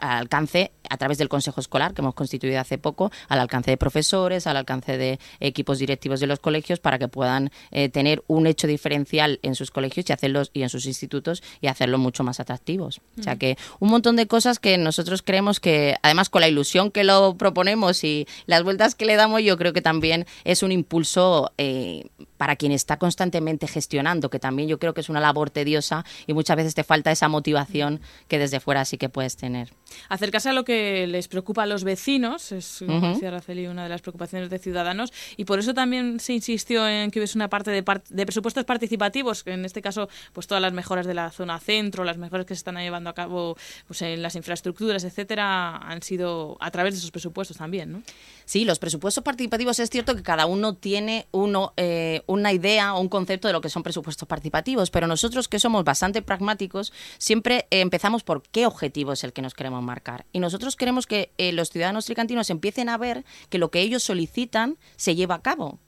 alcance 0.00 0.70
a 0.88 0.96
través 0.96 1.18
del 1.18 1.28
Consejo 1.28 1.60
Escolar 1.60 1.94
que 1.94 2.02
hemos 2.02 2.14
constituido 2.14 2.60
hace 2.60 2.78
poco, 2.78 3.10
al 3.28 3.40
alcance 3.40 3.70
de 3.70 3.76
profesores, 3.76 4.46
al 4.46 4.56
alcance 4.56 4.98
de 4.98 5.18
equipos 5.40 5.78
directivos 5.78 6.20
de 6.20 6.26
los 6.26 6.38
colegios 6.38 6.80
para 6.80 6.98
que 6.98 7.08
puedan 7.08 7.50
eh, 7.70 7.88
tener 7.88 8.22
un 8.26 8.46
hecho 8.46 8.66
diferencial 8.66 9.38
en 9.42 9.54
sus 9.54 9.70
colegios 9.70 10.08
y 10.08 10.12
hacerlos 10.12 10.50
y 10.52 10.62
en 10.62 10.68
sus 10.68 10.86
institutos 10.86 11.42
y 11.60 11.66
hacerlo 11.66 11.98
mucho 11.98 12.24
más 12.24 12.40
atractivos. 12.40 13.00
O 13.18 13.22
sea 13.22 13.36
que 13.36 13.56
un 13.80 13.90
montón 13.90 14.16
de 14.16 14.26
cosas 14.26 14.58
que 14.58 14.78
nosotros 14.78 15.22
creemos 15.22 15.60
que 15.60 15.96
además 16.02 16.28
con 16.28 16.40
la 16.40 16.48
ilusión 16.48 16.90
que 16.90 17.04
lo 17.04 17.36
proponemos 17.36 18.04
y 18.04 18.26
las 18.46 18.62
vueltas 18.62 18.94
que 18.94 19.04
le 19.04 19.16
damos 19.16 19.42
yo 19.42 19.56
creo 19.56 19.72
que 19.72 19.82
también 19.82 20.26
es 20.44 20.62
un 20.62 20.72
impulso 20.72 21.52
eh, 21.58 22.04
para 22.42 22.56
quien 22.56 22.72
está 22.72 22.96
constantemente 22.96 23.68
gestionando, 23.68 24.28
que 24.28 24.40
también 24.40 24.68
yo 24.68 24.80
creo 24.80 24.94
que 24.94 25.00
es 25.00 25.08
una 25.08 25.20
labor 25.20 25.50
tediosa 25.50 26.04
y 26.26 26.32
muchas 26.32 26.56
veces 26.56 26.74
te 26.74 26.82
falta 26.82 27.12
esa 27.12 27.28
motivación 27.28 28.00
que 28.26 28.40
desde 28.40 28.58
fuera 28.58 28.84
sí 28.84 28.98
que 28.98 29.08
puedes 29.08 29.36
tener. 29.36 29.72
Acercarse 30.08 30.48
a 30.48 30.52
lo 30.52 30.64
que 30.64 31.06
les 31.06 31.28
preocupa 31.28 31.62
a 31.62 31.66
los 31.66 31.84
vecinos, 31.84 32.50
es, 32.50 32.80
decía 32.80 33.70
una 33.70 33.84
de 33.84 33.88
las 33.88 34.02
preocupaciones 34.02 34.50
de 34.50 34.58
Ciudadanos, 34.58 35.12
y 35.36 35.44
por 35.44 35.60
eso 35.60 35.72
también 35.72 36.18
se 36.18 36.32
insistió 36.32 36.88
en 36.88 37.12
que 37.12 37.20
hubiese 37.20 37.38
una 37.38 37.48
parte 37.48 37.70
de, 37.70 37.84
de 38.10 38.26
presupuestos 38.26 38.64
participativos, 38.64 39.44
que 39.44 39.52
en 39.52 39.64
este 39.64 39.80
caso, 39.80 40.08
pues 40.32 40.48
todas 40.48 40.60
las 40.60 40.72
mejoras 40.72 41.06
de 41.06 41.14
la 41.14 41.30
zona 41.30 41.60
centro, 41.60 42.02
las 42.02 42.18
mejoras 42.18 42.44
que 42.44 42.56
se 42.56 42.58
están 42.58 42.74
llevando 42.74 43.08
a 43.08 43.14
cabo 43.14 43.56
pues, 43.86 44.02
en 44.02 44.20
las 44.20 44.34
infraestructuras, 44.34 45.04
etcétera, 45.04 45.76
han 45.76 46.02
sido 46.02 46.56
a 46.58 46.72
través 46.72 46.94
de 46.94 46.98
esos 46.98 47.12
presupuestos 47.12 47.58
también, 47.58 47.92
¿no? 47.92 48.02
Sí, 48.46 48.64
los 48.64 48.80
presupuestos 48.80 49.22
participativos 49.22 49.78
es 49.78 49.90
cierto 49.90 50.16
que 50.16 50.24
cada 50.24 50.46
uno 50.46 50.74
tiene 50.74 51.26
uno, 51.30 51.72
eh, 51.76 52.22
una 52.32 52.52
idea 52.52 52.94
o 52.94 53.00
un 53.00 53.08
concepto 53.08 53.48
de 53.48 53.52
lo 53.52 53.60
que 53.60 53.68
son 53.68 53.82
presupuestos 53.82 54.26
participativos, 54.28 54.90
pero 54.90 55.06
nosotros 55.06 55.48
que 55.48 55.58
somos 55.58 55.84
bastante 55.84 56.22
pragmáticos 56.22 56.92
siempre 57.18 57.66
empezamos 57.70 58.22
por 58.22 58.42
qué 58.42 58.66
objetivo 58.66 59.12
es 59.12 59.24
el 59.24 59.32
que 59.32 59.42
nos 59.42 59.54
queremos 59.54 59.82
marcar. 59.82 60.26
Y 60.32 60.40
nosotros 60.40 60.76
queremos 60.76 61.06
que 61.06 61.32
eh, 61.38 61.52
los 61.52 61.70
ciudadanos 61.70 62.06
tricantinos 62.06 62.50
empiecen 62.50 62.88
a 62.88 62.98
ver 62.98 63.24
que 63.48 63.58
lo 63.58 63.70
que 63.70 63.80
ellos 63.80 64.02
solicitan 64.02 64.78
se 64.96 65.14
lleva 65.14 65.36
a 65.36 65.42
cabo 65.42 65.78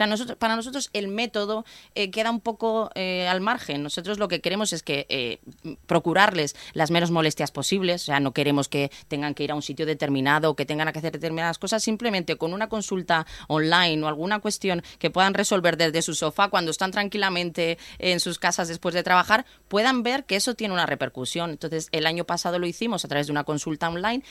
sea, 0.00 0.06
nosotros, 0.06 0.38
para 0.38 0.56
nosotros 0.56 0.88
el 0.94 1.08
método 1.08 1.66
eh, 1.94 2.10
queda 2.10 2.30
un 2.30 2.40
poco 2.40 2.90
eh, 2.94 3.28
al 3.28 3.42
margen. 3.42 3.82
Nosotros 3.82 4.18
lo 4.18 4.28
que 4.28 4.40
queremos 4.40 4.72
es 4.72 4.82
que 4.82 5.06
eh, 5.10 5.40
procurarles 5.86 6.56
las 6.72 6.90
menos 6.90 7.10
molestias 7.10 7.50
posibles. 7.50 8.02
O 8.02 8.04
sea, 8.06 8.20
no 8.20 8.32
queremos 8.32 8.68
que 8.68 8.90
tengan 9.08 9.34
que 9.34 9.44
ir 9.44 9.52
a 9.52 9.54
un 9.54 9.62
sitio 9.62 9.84
determinado 9.84 10.50
o 10.50 10.56
que 10.56 10.64
tengan 10.64 10.90
que 10.90 10.98
hacer 10.98 11.12
determinadas 11.12 11.58
cosas. 11.58 11.82
Simplemente 11.82 12.36
con 12.36 12.54
una 12.54 12.68
consulta 12.68 13.26
online 13.48 14.02
o 14.02 14.08
alguna 14.08 14.38
cuestión 14.40 14.82
que 14.98 15.10
puedan 15.10 15.34
resolver 15.34 15.76
desde 15.76 16.00
su 16.00 16.14
sofá 16.14 16.48
cuando 16.48 16.70
están 16.70 16.92
tranquilamente 16.92 17.76
en 17.98 18.20
sus 18.20 18.38
casas 18.38 18.68
después 18.68 18.94
de 18.94 19.02
trabajar, 19.02 19.44
puedan 19.68 20.02
ver 20.02 20.24
que 20.24 20.36
eso 20.36 20.54
tiene 20.54 20.72
una 20.72 20.86
repercusión. 20.86 21.50
Entonces, 21.50 21.88
el 21.92 22.06
año 22.06 22.24
pasado 22.24 22.58
lo 22.58 22.66
hicimos 22.66 23.04
a 23.04 23.08
través 23.08 23.26
de 23.26 23.32
una 23.32 23.44
consulta 23.44 23.88
online 23.88 24.22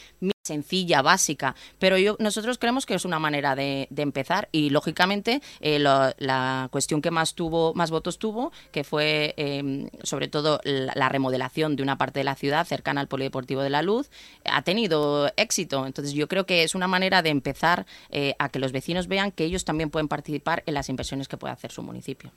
sencilla, 0.44 1.02
básica, 1.02 1.56
pero 1.78 1.98
yo, 1.98 2.16
nosotros 2.20 2.58
creemos 2.58 2.86
que 2.86 2.96
es 2.96 3.06
una 3.06 3.20
manera 3.20 3.56
de, 3.56 3.88
empezar 3.98 4.48
y 4.52 4.70
lógicamente 4.70 5.42
eh, 5.60 5.78
la 5.80 6.70
cuestión 6.72 7.02
que 7.02 7.12
más 7.12 7.36
tuvo, 7.36 7.74
más 7.74 7.92
votos 7.92 8.18
tuvo, 8.18 8.52
que 8.72 8.84
fue 8.84 9.34
em, 9.38 9.90
sobre 10.04 10.28
todo 10.28 10.60
la, 10.64 11.10
remodelación 11.10 11.76
de 11.76 11.84
una 11.84 11.98
parte 11.98 12.22
de 12.22 12.24
la 12.24 12.36
ciudad 12.36 12.66
cercana 12.66 13.02
al 13.02 13.08
Polideportivo 13.08 13.62
de 13.62 13.70
la 13.70 13.82
Luz, 13.82 14.10
ha 14.46 14.62
tenido 14.62 15.32
éxito. 15.36 15.86
Entonces 15.86 16.14
yo 16.14 16.28
creo 16.28 16.46
que 16.46 16.64
es 16.64 16.76
una 16.76 16.88
manera 16.88 17.22
de 17.22 17.30
empezar 17.30 17.86
eh, 18.10 18.36
a 18.40 18.50
que 18.50 18.60
los 18.60 18.72
vecinos 18.72 19.08
vean 19.08 19.32
que 19.32 19.44
ellos 19.44 19.66
también 19.66 19.90
pueden 19.90 20.08
participar 20.08 20.64
en 20.66 20.74
las 20.76 20.90
inversiones 20.90 21.28
que 21.28 21.38
puede 21.38 21.54
hacer 21.54 21.72
su 21.72 21.84
municipio. 21.84 22.32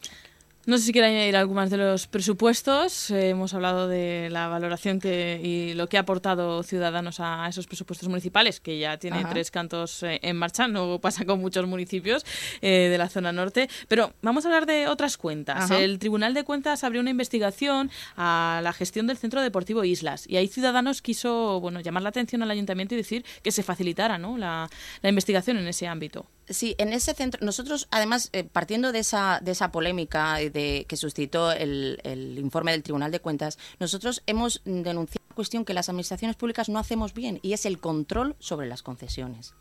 No 0.65 0.79
sé 0.79 0.85
si 0.85 0.93
quiere 0.93 1.09
añadir 1.09 1.35
algo 1.35 1.55
más 1.55 1.71
de 1.71 1.77
los 1.77 2.07
presupuestos. 2.07 3.11
Eh, 3.11 3.31
hemos 3.31 3.53
hablado 3.53 3.89
de 3.89 4.29
la 4.31 4.47
valoración 4.47 5.01
que, 5.01 5.41
y 5.43 5.75
lo 5.75 5.89
que 5.89 5.97
ha 5.97 6.03
aportado 6.03 6.63
Ciudadanos 6.63 7.19
a 7.19 7.49
esos 7.49 7.67
presupuestos 7.67 8.09
municipales, 8.09 8.61
que 8.61 8.79
ya 8.79 8.97
tiene 8.97 9.25
tres 9.25 9.51
cantos 9.51 10.05
eh, 10.05 10.21
en 10.23 10.37
marcha, 10.37 10.69
no 10.69 11.01
pasa 11.01 11.25
con 11.25 11.41
muchos 11.41 11.67
municipios 11.67 12.25
eh, 12.61 12.89
de 12.89 12.97
la 12.97 13.09
zona 13.09 13.33
norte. 13.33 13.69
Pero 13.89 14.13
vamos 14.23 14.45
a 14.45 14.49
hablar 14.49 14.67
de 14.67 14.87
otras 14.87 15.17
cuentas. 15.17 15.69
El 15.73 15.99
Tribunal 15.99 16.33
de 16.33 16.45
Cuentas 16.45 16.85
abrió 16.85 17.01
una 17.01 17.11
investigación 17.11 17.91
a 18.17 18.61
la 18.63 18.73
gestión 18.73 19.09
del 19.09 19.17
Centro 19.17 19.43
Deportivo 19.43 19.83
Islas 19.83 20.29
y 20.29 20.37
ahí 20.37 20.47
Ciudadanos 20.47 21.03
quiso 21.03 21.59
bueno, 21.59 21.81
llamar 21.81 22.05
la 22.05 22.11
atención 22.11 22.41
al 22.41 22.53
ayuntamiento 22.53 22.95
y 22.95 22.99
decir 22.99 23.25
que 23.43 23.51
se 23.51 23.65
facilitara 23.65 24.17
¿no? 24.17 24.39
la, 24.39 24.71
la 25.03 25.09
investigación 25.09 25.57
en 25.57 25.67
ese 25.67 25.89
ámbito. 25.89 26.25
Sí, 26.49 26.75
en 26.79 26.93
ese 26.93 27.15
centro, 27.15 27.45
nosotros 27.45 27.87
además, 27.91 28.29
eh, 28.33 28.45
partiendo 28.45 28.93
de 28.93 28.99
esa, 28.99 29.41
de 29.43 29.53
esa 29.53 29.71
polémica 29.71 30.37
de, 30.37 30.87
que 30.89 30.97
suscitó 30.97 31.53
el, 31.53 32.01
el, 32.03 32.39
informe 32.39 32.73
del 32.73 32.83
Tribunal 32.83 33.13
de 33.13 33.21
Cuentas, 33.21 33.59
nosotros 33.79 34.23
hemos 34.27 34.61
denunciado 34.65 35.25
la 35.29 35.35
cuestión 35.35 35.65
que 35.65 35.73
las 35.73 35.89
administraciones 35.89 36.37
públicas 36.37 36.69
no 36.69 36.79
hacemos 36.79 37.15
bien 37.15 37.39
y 37.43 37.53
es 37.53 37.65
el 37.65 37.79
control 37.79 38.35
sobre 38.41 38.67
las 38.67 38.83
concesiones. 38.83 39.55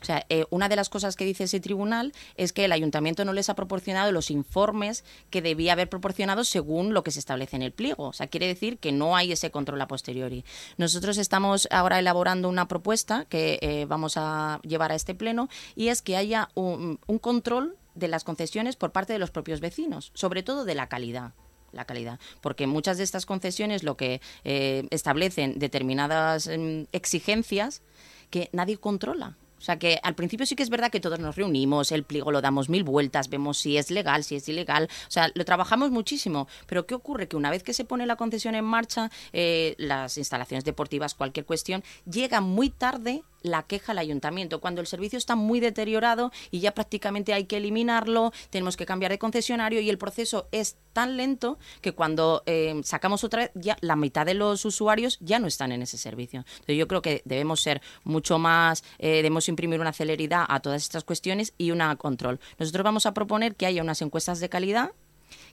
O 0.00 0.04
sea, 0.04 0.24
eh, 0.28 0.44
una 0.50 0.68
de 0.68 0.76
las 0.76 0.88
cosas 0.88 1.16
que 1.16 1.24
dice 1.24 1.44
ese 1.44 1.60
tribunal 1.60 2.12
es 2.36 2.52
que 2.52 2.64
el 2.64 2.72
ayuntamiento 2.72 3.24
no 3.24 3.32
les 3.32 3.48
ha 3.48 3.54
proporcionado 3.54 4.12
los 4.12 4.30
informes 4.30 5.04
que 5.30 5.42
debía 5.42 5.72
haber 5.72 5.88
proporcionado 5.88 6.44
según 6.44 6.94
lo 6.94 7.04
que 7.04 7.10
se 7.10 7.18
establece 7.18 7.56
en 7.56 7.62
el 7.62 7.72
pliego. 7.72 8.08
O 8.08 8.12
sea, 8.12 8.26
quiere 8.26 8.46
decir 8.46 8.78
que 8.78 8.92
no 8.92 9.16
hay 9.16 9.32
ese 9.32 9.50
control 9.50 9.80
a 9.80 9.88
posteriori. 9.88 10.44
Nosotros 10.76 11.18
estamos 11.18 11.68
ahora 11.70 11.98
elaborando 11.98 12.48
una 12.48 12.68
propuesta 12.68 13.26
que 13.28 13.58
eh, 13.62 13.86
vamos 13.88 14.14
a 14.16 14.60
llevar 14.62 14.92
a 14.92 14.94
este 14.94 15.14
pleno 15.14 15.48
y 15.74 15.88
es 15.88 16.02
que 16.02 16.16
haya 16.16 16.48
un, 16.54 16.98
control 17.20 17.76
de 17.94 18.08
las 18.08 18.24
concesiones 18.24 18.76
por 18.76 18.92
parte 18.92 19.12
de 19.12 19.18
los 19.18 19.30
propios 19.30 19.60
vecinos, 19.60 20.10
sobre 20.14 20.42
todo 20.42 20.64
de 20.64 20.74
la 20.74 20.88
calidad 20.88 21.32
la 21.72 21.86
calidad. 21.86 22.20
Porque 22.40 22.68
muchas 22.68 22.98
de 22.98 23.02
estas 23.02 23.26
concesiones 23.26 23.82
lo 23.82 23.96
que 23.96 24.20
eh, 24.44 24.86
establecen 24.90 25.58
determinadas 25.58 26.46
em, 26.46 26.86
exigencias 26.92 27.82
que 28.30 28.48
nadie 28.52 28.76
controla. 28.76 29.36
O 29.64 29.66
sea 29.66 29.78
que 29.78 29.98
al 30.02 30.14
principio 30.14 30.44
sí 30.44 30.56
que 30.56 30.62
es 30.62 30.68
verdad 30.68 30.90
que 30.90 31.00
todos 31.00 31.18
nos 31.18 31.36
reunimos, 31.36 31.90
el 31.90 32.04
pliego 32.04 32.30
lo 32.30 32.42
damos 32.42 32.68
mil 32.68 32.84
vueltas, 32.84 33.30
vemos 33.30 33.56
si 33.56 33.78
es 33.78 33.90
legal, 33.90 34.22
si 34.22 34.36
es 34.36 34.46
ilegal. 34.46 34.90
O 35.08 35.10
sea, 35.10 35.30
lo 35.34 35.42
trabajamos 35.46 35.90
muchísimo. 35.90 36.48
Pero 36.66 36.84
¿qué 36.86 36.94
ocurre? 36.94 37.28
Que 37.28 37.36
una 37.36 37.48
vez 37.48 37.62
que 37.62 37.72
se 37.72 37.86
pone 37.86 38.04
la 38.04 38.16
concesión 38.16 38.54
en 38.54 38.66
marcha, 38.66 39.10
eh, 39.32 39.74
las 39.78 40.18
instalaciones 40.18 40.66
deportivas, 40.66 41.14
cualquier 41.14 41.46
cuestión, 41.46 41.82
llega 42.04 42.42
muy 42.42 42.68
tarde 42.68 43.22
la 43.44 43.62
queja 43.62 43.92
al 43.92 43.98
ayuntamiento, 43.98 44.60
cuando 44.60 44.80
el 44.80 44.88
servicio 44.88 45.16
está 45.16 45.36
muy 45.36 45.60
deteriorado 45.60 46.32
y 46.50 46.58
ya 46.60 46.74
prácticamente 46.74 47.32
hay 47.32 47.44
que 47.44 47.58
eliminarlo, 47.58 48.32
tenemos 48.50 48.76
que 48.76 48.86
cambiar 48.86 49.12
de 49.12 49.18
concesionario 49.18 49.80
y 49.80 49.90
el 49.90 49.98
proceso 49.98 50.48
es 50.50 50.76
tan 50.92 51.16
lento 51.16 51.58
que 51.80 51.92
cuando 51.92 52.42
eh, 52.46 52.80
sacamos 52.84 53.22
otra 53.22 53.42
vez, 53.42 53.50
ya 53.54 53.76
la 53.80 53.96
mitad 53.96 54.26
de 54.26 54.34
los 54.34 54.64
usuarios 54.64 55.18
ya 55.20 55.38
no 55.38 55.46
están 55.46 55.72
en 55.72 55.82
ese 55.82 55.98
servicio. 55.98 56.40
Entonces 56.40 56.76
yo 56.76 56.88
creo 56.88 57.02
que 57.02 57.22
debemos 57.26 57.60
ser 57.60 57.82
mucho 58.02 58.38
más, 58.38 58.82
eh, 58.98 59.16
debemos 59.16 59.48
imprimir 59.48 59.78
una 59.78 59.92
celeridad 59.92 60.46
a 60.48 60.60
todas 60.60 60.82
estas 60.82 61.04
cuestiones 61.04 61.52
y 61.58 61.70
una 61.70 61.94
control. 61.96 62.40
Nosotros 62.58 62.82
vamos 62.82 63.04
a 63.04 63.12
proponer 63.12 63.56
que 63.56 63.66
haya 63.66 63.82
unas 63.82 64.00
encuestas 64.00 64.40
de 64.40 64.48
calidad 64.48 64.92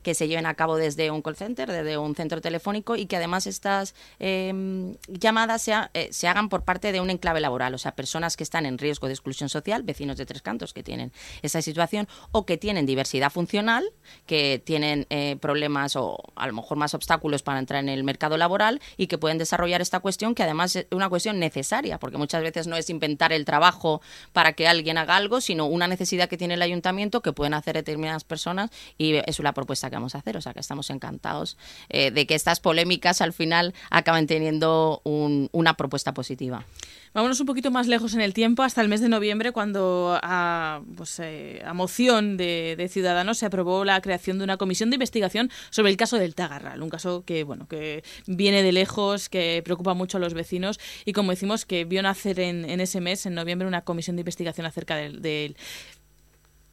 que 0.03 0.13
se 0.13 0.27
lleven 0.27 0.45
a 0.45 0.53
cabo 0.55 0.77
desde 0.77 1.11
un 1.11 1.21
call 1.21 1.35
center, 1.35 1.71
desde 1.71 1.97
un 1.97 2.15
centro 2.15 2.41
telefónico 2.41 2.95
y 2.95 3.05
que 3.05 3.17
además 3.17 3.47
estas 3.47 3.95
em, 4.19 4.95
llamadas 5.07 5.67
eh, 5.67 6.09
se 6.11 6.27
hagan 6.27 6.49
por 6.49 6.63
parte 6.63 6.91
de 6.91 7.01
un 7.01 7.09
enclave 7.09 7.39
laboral, 7.39 7.73
o 7.73 7.77
sea, 7.77 7.95
personas 7.95 8.37
que 8.37 8.43
están 8.43 8.65
en 8.65 8.77
riesgo 8.77 9.07
de 9.07 9.13
exclusión 9.13 9.49
social, 9.49 9.83
vecinos 9.83 10.17
de 10.17 10.25
Tres 10.25 10.41
Cantos 10.41 10.73
que 10.73 10.83
tienen 10.83 11.11
esa 11.41 11.61
situación 11.61 12.07
o 12.31 12.45
que 12.45 12.57
tienen 12.57 12.85
diversidad 12.85 13.31
funcional, 13.31 13.85
que 14.25 14.61
tienen 14.63 15.05
eh, 15.09 15.37
problemas 15.39 15.95
o 15.95 16.17
a 16.35 16.47
lo 16.47 16.53
mejor 16.53 16.77
más 16.77 16.93
obstáculos 16.93 17.43
para 17.43 17.59
entrar 17.59 17.83
en 17.83 17.89
el 17.89 18.03
mercado 18.03 18.37
laboral 18.37 18.81
y 18.97 19.07
que 19.07 19.17
pueden 19.17 19.37
desarrollar 19.37 19.81
esta 19.81 19.99
cuestión 19.99 20.35
que 20.35 20.43
además 20.43 20.75
es 20.75 20.87
una 20.91 21.09
cuestión 21.09 21.39
necesaria, 21.39 21.99
porque 21.99 22.17
muchas 22.17 22.41
veces 22.41 22.67
no 22.67 22.75
es 22.75 22.89
inventar 22.89 23.33
el 23.33 23.45
trabajo 23.45 24.01
para 24.33 24.53
que 24.53 24.67
alguien 24.67 24.97
haga 24.97 25.15
algo, 25.15 25.41
sino 25.41 25.65
una 25.65 25.87
necesidad 25.87 26.29
que 26.29 26.37
tiene 26.37 26.55
el 26.55 26.61
ayuntamiento 26.61 27.21
que 27.21 27.33
pueden 27.33 27.53
hacer 27.53 27.75
determinadas 27.75 28.23
personas 28.23 28.71
y 28.97 29.15
es 29.15 29.39
la 29.39 29.53
propuesta 29.61 29.89
que 29.89 29.95
vamos 29.95 30.15
a 30.15 30.17
hacer. 30.17 30.37
O 30.37 30.41
sea 30.41 30.53
que 30.53 30.59
estamos 30.59 30.89
encantados 30.89 31.57
eh, 31.89 32.09
de 32.09 32.25
que 32.25 32.33
estas 32.33 32.59
polémicas 32.59 33.21
al 33.21 33.31
final 33.31 33.73
acaben 33.91 34.25
teniendo 34.25 35.01
una 35.03 35.75
propuesta 35.75 36.13
positiva. 36.13 36.65
Vámonos 37.13 37.41
un 37.41 37.45
poquito 37.45 37.71
más 37.71 37.87
lejos 37.87 38.13
en 38.13 38.21
el 38.21 38.33
tiempo, 38.33 38.63
hasta 38.63 38.81
el 38.81 38.87
mes 38.87 39.01
de 39.01 39.09
noviembre, 39.09 39.51
cuando 39.51 40.17
a, 40.23 40.81
pues, 40.95 41.19
eh, 41.19 41.61
a 41.65 41.73
moción 41.73 42.37
de, 42.37 42.87
Ciudadanos 42.89 43.37
se 43.37 43.45
aprobó 43.45 43.83
la 43.83 43.99
creación 43.99 44.37
de 44.37 44.45
una 44.45 44.55
comisión 44.55 44.89
de 44.89 44.95
investigación 44.95 45.51
sobre 45.71 45.91
el 45.91 45.97
caso 45.97 46.17
del 46.17 46.35
Tagarral, 46.35 46.81
un 46.81 46.89
caso 46.89 47.23
que 47.25 47.43
bueno 47.43 47.67
que 47.67 48.03
viene 48.27 48.63
de 48.63 48.71
lejos, 48.71 49.27
que 49.27 49.61
preocupa 49.63 49.93
mucho 49.93 50.17
a 50.17 50.19
los 50.21 50.33
vecinos 50.33 50.79
y 51.03 51.11
como 51.11 51.31
decimos 51.31 51.65
que 51.65 51.83
vio 51.83 52.01
nacer 52.01 52.39
en, 52.39 52.65
ese 52.79 53.01
mes, 53.01 53.25
en 53.25 53.35
noviembre, 53.35 53.67
una 53.67 53.81
comisión 53.81 54.15
de 54.15 54.21
investigación 54.21 54.65
acerca 54.65 54.95
del 54.95 55.55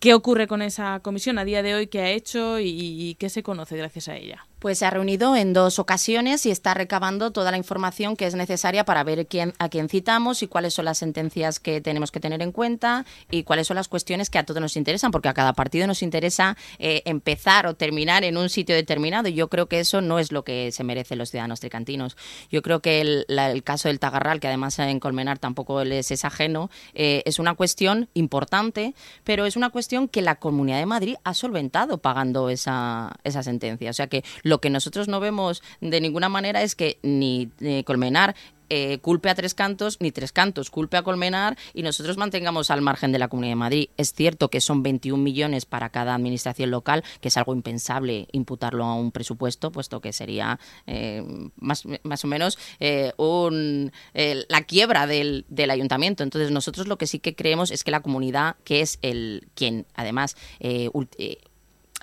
¿Qué 0.01 0.15
ocurre 0.15 0.47
con 0.47 0.63
esa 0.63 1.01
comisión 1.01 1.39
a 1.39 1.45
día 1.45 1.61
de 1.61 1.75
hoy? 1.75 1.89
¿Qué 1.89 2.01
ha 2.01 2.11
hecho 2.11 2.61
y, 2.61 3.17
qué 3.19 3.29
se 3.29 3.43
conoce 3.43 3.77
gracias 3.77 4.07
a 4.07 4.15
ella? 4.15 4.47
Pues 4.61 4.79
se 4.79 4.87
ha 4.87 4.91
reunido 4.91 5.37
en 5.37 5.53
dos 5.53 5.79
ocasiones 5.79 6.45
y 6.47 6.51
está 6.51 6.75
recabando 6.75 7.31
toda 7.33 7.53
la 7.53 7.57
información 7.57 8.17
que 8.17 8.27
es 8.27 8.35
necesaria 8.35 8.85
para 8.85 9.05
ver 9.05 9.27
quién, 9.27 9.55
a 9.59 9.69
quién 9.69 9.89
citamos 9.89 10.43
y 10.43 10.49
cuáles 10.49 10.75
son 10.75 10.85
las 10.85 10.99
sentencias 10.99 11.61
que 11.61 11.81
tenemos 11.81 12.11
que 12.11 12.19
tener 12.19 12.43
en 12.43 12.51
cuenta 12.51 13.07
y 13.31 13.45
cuáles 13.45 13.69
son 13.69 13.77
las 13.77 13.87
cuestiones 13.87 14.31
que 14.31 14.39
a 14.39 14.45
todos 14.45 14.61
nos 14.61 14.77
interesan, 14.77 15.13
porque 15.13 15.29
a 15.29 15.35
cada 15.35 15.53
partido 15.53 15.87
nos 15.87 16.03
interesa 16.03 16.57
eh, 16.81 17.03
empezar 17.05 17.67
o 17.67 17.75
terminar 17.75 18.25
en 18.25 18.37
un 18.37 18.49
sitio 18.49 18.75
determinado 18.75 19.29
y 19.29 19.35
yo 19.35 19.49
creo 19.49 19.67
que 19.67 19.81
eso 19.81 20.01
no 20.01 20.19
es 20.19 20.33
lo 20.33 20.43
que 20.45 20.73
se 20.73 20.83
merecen 20.83 21.19
los 21.19 21.31
ciudadanos 21.31 21.61
tricantinos. 21.61 22.17
Yo 22.51 22.63
creo 22.63 22.81
que 22.81 23.01
el, 23.01 23.63
caso 23.65 23.89
del 23.89 24.01
Tagarral, 24.01 24.41
que 24.41 24.49
además 24.49 24.79
en 24.79 24.99
Colmenar 24.99 25.39
tampoco 25.39 25.85
les 25.85 26.11
es 26.11 26.25
ajeno, 26.25 26.69
eh, 26.95 27.23
es 27.27 27.39
una 27.39 27.55
cuestión 27.55 28.09
importante, 28.15 28.95
pero 29.25 29.47
es 29.47 29.57
una 29.57 29.71
cuestión 29.71 29.88
que 30.09 30.23
la 30.23 30.37
Comunidad 30.37 30.79
de 30.79 30.87
Madrid 30.87 31.17
ha 31.25 31.35
solventado 31.35 31.99
pagando 31.99 32.51
esa, 32.51 33.17
esa 33.25 33.43
sentencia. 33.43 33.91
O 33.91 33.95
sea 33.95 34.07
que 34.07 34.23
lo 34.43 34.61
que 34.61 34.71
nosotros 34.71 35.09
no 35.09 35.19
vemos 35.19 35.63
de 35.81 36.01
ninguna 36.01 36.29
manera 36.29 36.63
es 36.63 36.75
que 36.75 36.99
ni 37.03 37.51
Colmenar 37.85 38.37
eh, 38.69 38.99
culpe 38.99 39.31
a 39.31 39.35
Tres 39.35 39.55
Cantos, 39.55 39.99
ni 40.01 40.13
Tres 40.13 40.33
Cantos 40.33 40.71
culpe 40.71 40.97
a 40.97 41.03
Colmenar 41.03 41.57
y 41.75 41.83
nosotros 41.83 42.17
mantengamos 42.17 42.71
al 42.71 42.83
margen 42.83 43.13
de 43.13 43.19
la 43.19 43.29
Comunidad 43.29 43.53
de 43.53 43.57
Madrid. 43.57 43.89
Es 43.97 44.13
cierto 44.13 44.49
que 44.51 44.61
son 44.61 44.83
21 44.83 45.23
millones 45.23 45.65
para 45.65 45.91
cada 45.91 46.15
administración 46.15 46.71
local, 46.71 47.05
que 47.21 47.29
es 47.29 47.37
algo 47.37 47.55
impensable 47.55 48.29
imputarlo 48.33 48.85
a 48.85 48.95
un 48.95 49.13
presupuesto, 49.13 49.73
puesto 49.73 50.01
que 50.01 50.13
sería 50.13 50.59
eh, 50.87 51.23
más, 51.57 51.85
más, 52.03 52.25
o 52.25 52.29
menos 52.29 52.59
eh, 52.81 53.13
un, 53.17 53.93
la 54.15 54.63
quiebra 54.63 55.07
del, 55.07 55.45
del, 55.49 55.71
ayuntamiento. 55.71 56.23
Entonces 56.23 56.51
nosotros 56.51 56.89
lo 56.89 56.99
que 56.99 57.07
sí 57.07 57.19
que 57.19 57.35
creemos 57.35 57.71
es 57.71 57.85
que 57.85 57.91
la 57.91 58.01
comunidad, 58.01 58.57
que 58.65 58.81
es 58.81 58.99
el 59.03 59.49
quien 59.55 59.87
además 59.95 60.37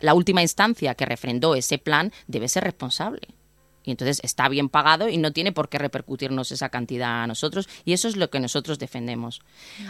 la 0.01 0.13
última 0.13 0.41
instancia 0.41 0.95
que 0.95 1.05
refrendó 1.05 1.55
ese 1.55 1.77
plan 1.77 2.11
debe 2.27 2.47
ser 2.47 2.63
responsable. 2.63 3.34
Y 3.85 3.91
entonces 3.91 4.19
está 4.23 4.49
bien 4.49 4.69
pagado 4.69 5.09
y 5.09 5.17
no 5.17 5.31
tiene 5.31 5.51
por 5.51 5.69
qué 5.69 5.77
repercutirnos 5.77 6.51
esa 6.51 6.69
cantidad 6.69 7.23
a 7.23 7.27
nosotros. 7.27 7.69
Y 7.85 7.93
eso 7.93 8.07
es 8.07 8.17
lo 8.17 8.29
que 8.29 8.39
nosotros 8.39 8.79
defendemos. 8.79 9.41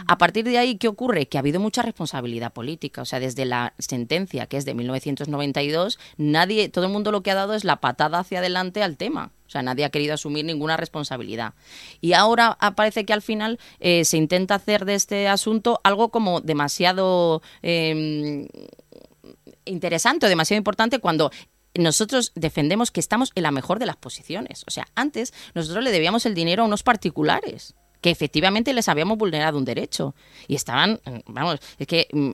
A 0.06 0.18
partir 0.18 0.44
de 0.44 0.58
ahí, 0.58 0.76
¿qué 0.76 0.88
ocurre? 0.88 1.26
Que 1.26 1.38
ha 1.38 1.40
habido 1.40 1.60
mucha 1.60 1.82
responsabilidad 1.82 2.52
política. 2.52 3.02
O 3.02 3.04
sea, 3.04 3.20
desde 3.20 3.44
la 3.44 3.74
sentencia, 3.78 4.46
que 4.46 4.56
es 4.56 4.64
de 4.64 4.74
1992, 4.74 5.98
nadie, 6.16 6.68
todo 6.68 6.86
el 6.86 6.92
mundo 6.92 7.10
lo 7.10 7.22
que 7.22 7.30
ha 7.30 7.34
dado 7.34 7.54
es 7.54 7.64
la 7.64 7.76
patada 7.76 8.18
hacia 8.18 8.40
adelante 8.40 8.82
al 8.82 8.96
tema. 8.96 9.32
O 9.46 9.50
sea, 9.50 9.62
nadie 9.62 9.84
ha 9.84 9.90
querido 9.90 10.14
asumir 10.14 10.44
ninguna 10.44 10.76
responsabilidad. 10.76 11.54
Y 12.00 12.14
ahora 12.14 12.58
parece 12.74 13.04
que 13.04 13.12
al 13.12 13.22
final 13.22 13.58
eh, 13.78 14.04
se 14.04 14.16
intenta 14.16 14.56
hacer 14.56 14.84
de 14.84 14.94
este 14.94 15.28
asunto 15.28 15.80
algo 15.84 16.10
como 16.10 16.40
demasiado... 16.40 17.42
Em, 17.62 18.48
interesante 19.68 20.26
o 20.26 20.28
demasiado 20.28 20.58
importante 20.58 21.00
cuando 21.00 21.30
nosotros 21.78 22.32
defendemos 22.34 22.90
que 22.90 23.00
estamos 23.00 23.32
en 23.34 23.42
la 23.42 23.50
mejor 23.50 23.78
de 23.78 23.86
las 23.86 23.96
posiciones. 23.96 24.64
O 24.66 24.70
sea, 24.70 24.86
antes 24.94 25.32
nosotros 25.54 25.82
le 25.84 25.90
debíamos 25.90 26.26
el 26.26 26.34
dinero 26.34 26.62
a 26.62 26.66
unos 26.66 26.82
particulares 26.82 27.74
que 28.00 28.10
efectivamente 28.10 28.72
les 28.72 28.88
habíamos 28.88 29.18
vulnerado 29.18 29.58
un 29.58 29.64
derecho. 29.64 30.14
Y 30.46 30.54
estaban, 30.54 31.00
vamos, 31.26 31.58
es 31.78 31.86
que 31.86 32.06
mm, 32.12 32.30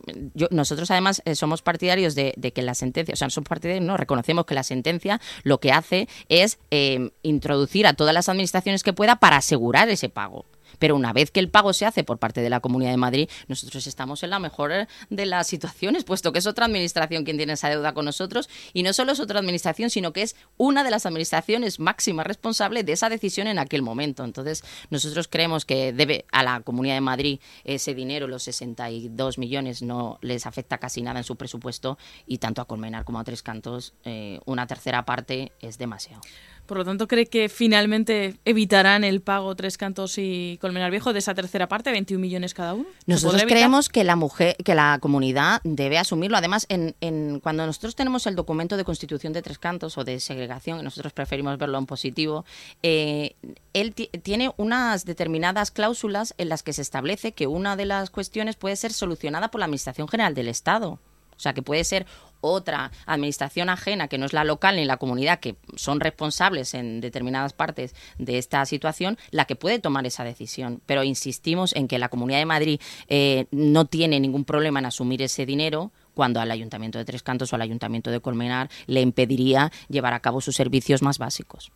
nosotros 0.50 0.90
además 0.90 1.22
eh, 1.24 1.34
somos 1.34 1.62
partidarios 1.62 2.14
de, 2.14 2.34
que 2.54 2.62
la 2.62 2.74
sentencia, 2.74 3.14
o 3.14 3.16
sea, 3.16 3.30
somos 3.30 3.48
partidarios, 3.48 3.84
no, 3.84 3.96
reconocemos 3.96 4.44
que 4.44 4.54
la 4.54 4.64
sentencia 4.64 5.20
lo 5.44 5.60
que 5.60 5.72
hace 5.72 6.08
es 6.28 6.58
eh, 6.70 7.10
introducir 7.22 7.86
a 7.86 7.94
todas 7.94 8.12
las 8.12 8.28
administraciones 8.28 8.82
que 8.82 8.92
pueda 8.92 9.16
para 9.16 9.38
asegurar 9.38 9.88
ese 9.88 10.08
pago 10.10 10.44
Pero 10.78 10.96
una 10.96 11.12
vez 11.12 11.30
que 11.30 11.40
el 11.40 11.48
pago 11.48 11.72
se 11.72 11.86
hace 11.86 12.04
por 12.04 12.18
parte 12.18 12.40
de 12.40 12.50
la 12.50 12.60
Comunidad 12.60 12.90
de 12.90 12.96
Madrid, 12.96 13.28
nosotros 13.48 13.86
estamos 13.86 14.22
en 14.22 14.30
la 14.30 14.38
mejor 14.38 14.62
de 15.10 15.26
las 15.26 15.46
situaciones, 15.46 16.04
puesto 16.04 16.32
que 16.32 16.38
es 16.38 16.46
otra 16.46 16.66
administración 16.66 17.24
quien 17.24 17.36
tiene 17.36 17.54
esa 17.54 17.68
deuda 17.68 17.94
con 17.94 18.04
nosotros 18.04 18.48
y 18.72 18.82
no 18.82 18.92
solo 18.92 19.12
es 19.12 19.20
otra 19.20 19.40
administración, 19.40 19.90
sino 19.90 20.12
que 20.12 20.22
es 20.22 20.36
una 20.56 20.84
de 20.84 20.90
las 20.90 21.06
administraciones 21.06 21.80
máximas 21.80 22.26
responsables 22.26 22.86
de 22.86 22.92
esa 22.92 23.08
decisión 23.08 23.46
en 23.46 23.58
aquel 23.58 23.82
momento. 23.82 24.24
Entonces, 24.24 24.62
nosotros 24.90 25.28
creemos 25.28 25.64
que 25.64 25.92
debe 25.92 26.26
a 26.32 26.42
la 26.42 26.60
Comunidad 26.60 26.94
de 26.94 27.00
Madrid 27.00 27.40
ese 27.64 27.94
dinero, 27.94 28.26
los 28.28 28.44
62 28.44 29.38
millones, 29.38 29.82
no 29.82 30.18
les 30.22 30.46
afecta 30.46 30.78
casi 30.78 31.02
nada 31.02 31.20
en 31.20 31.24
su 31.24 31.36
presupuesto 31.36 31.98
y 32.26 32.38
tanto 32.38 32.62
a 32.62 32.66
Colmenar 32.66 33.04
como 33.04 33.18
a 33.18 33.24
Tres 33.24 33.42
Cantos, 33.42 33.94
eh, 34.04 34.40
una 34.44 34.66
tercera 34.66 35.04
parte 35.04 35.52
es 35.60 35.78
demasiado. 35.78 36.20
Por 36.66 36.78
lo 36.78 36.84
tanto, 36.84 37.08
¿cree 37.08 37.26
que 37.26 37.48
finalmente 37.48 38.36
evitarán 38.44 39.04
el 39.04 39.20
pago 39.20 39.54
Tres 39.56 39.76
Cantos 39.76 40.16
y 40.16 40.58
Colmenar 40.60 40.90
Viejo 40.90 41.12
de 41.12 41.18
esa 41.18 41.34
tercera 41.34 41.68
parte, 41.68 41.90
21 41.90 42.20
millones 42.20 42.54
cada 42.54 42.74
uno? 42.74 42.86
Nosotros 43.06 43.42
creemos 43.42 43.88
que 43.88 44.04
la 44.04 44.16
mujer, 44.16 44.56
que 44.64 44.74
la 44.74 44.98
comunidad 45.00 45.60
debe 45.64 45.98
asumirlo. 45.98 46.36
Además, 46.36 46.66
en, 46.68 47.40
cuando 47.40 47.66
nosotros 47.66 47.96
tenemos 47.96 48.26
el 48.26 48.36
documento 48.36 48.76
de 48.76 48.84
constitución 48.84 49.32
de 49.32 49.42
Tres 49.42 49.58
Cantos 49.58 49.98
o 49.98 50.04
de 50.04 50.20
segregación, 50.20 50.78
y 50.80 50.82
nosotros 50.82 51.12
preferimos 51.12 51.58
verlo 51.58 51.78
en 51.78 51.86
positivo, 51.86 52.44
eh, 52.82 53.34
él 53.72 53.92
tiene 53.94 54.52
unas 54.56 55.04
determinadas 55.04 55.72
cláusulas 55.72 56.34
en 56.38 56.48
las 56.48 56.62
que 56.62 56.72
se 56.72 56.82
establece 56.82 57.32
que 57.32 57.48
una 57.48 57.76
de 57.76 57.86
las 57.86 58.10
cuestiones 58.10 58.56
puede 58.56 58.76
ser 58.76 58.92
solucionada 58.92 59.50
por 59.50 59.58
la 59.58 59.64
Administración 59.64 60.08
General 60.08 60.34
del 60.34 60.48
Estado. 60.48 61.00
O 61.36 61.40
sea, 61.42 61.54
que 61.54 61.62
puede 61.62 61.82
ser 61.82 62.06
otra 62.42 62.92
administración 63.06 63.70
ajena 63.70 64.08
que 64.08 64.18
no 64.18 64.26
es 64.26 64.34
la 64.34 64.44
local 64.44 64.76
ni 64.76 64.84
la 64.84 64.98
comunidad, 64.98 65.40
que 65.40 65.56
son 65.76 66.00
responsables 66.00 66.74
en 66.74 67.00
determinadas 67.00 67.54
partes 67.54 67.94
de 68.18 68.36
esta 68.36 68.66
situación, 68.66 69.16
la 69.30 69.46
que 69.46 69.56
puede 69.56 69.78
tomar 69.78 70.04
esa 70.04 70.24
decisión. 70.24 70.82
Pero 70.84 71.02
insistimos 71.04 71.74
en 71.74 71.88
que 71.88 71.98
la 71.98 72.10
Comunidad 72.10 72.38
de 72.38 72.46
Madrid 72.46 72.80
eh, 73.08 73.46
no 73.50 73.86
tiene 73.86 74.20
ningún 74.20 74.44
problema 74.44 74.80
en 74.80 74.86
asumir 74.86 75.22
ese 75.22 75.46
dinero 75.46 75.92
cuando 76.14 76.40
al 76.40 76.50
Ayuntamiento 76.50 76.98
de 76.98 77.04
Tres 77.04 77.22
Cantos 77.22 77.52
o 77.52 77.56
al 77.56 77.62
Ayuntamiento 77.62 78.10
de 78.10 78.20
Colmenar 78.20 78.68
le 78.86 79.00
impediría 79.00 79.72
llevar 79.88 80.12
a 80.12 80.20
cabo 80.20 80.40
sus 80.40 80.56
servicios 80.56 81.00
más 81.00 81.18
básicos. 81.18 81.72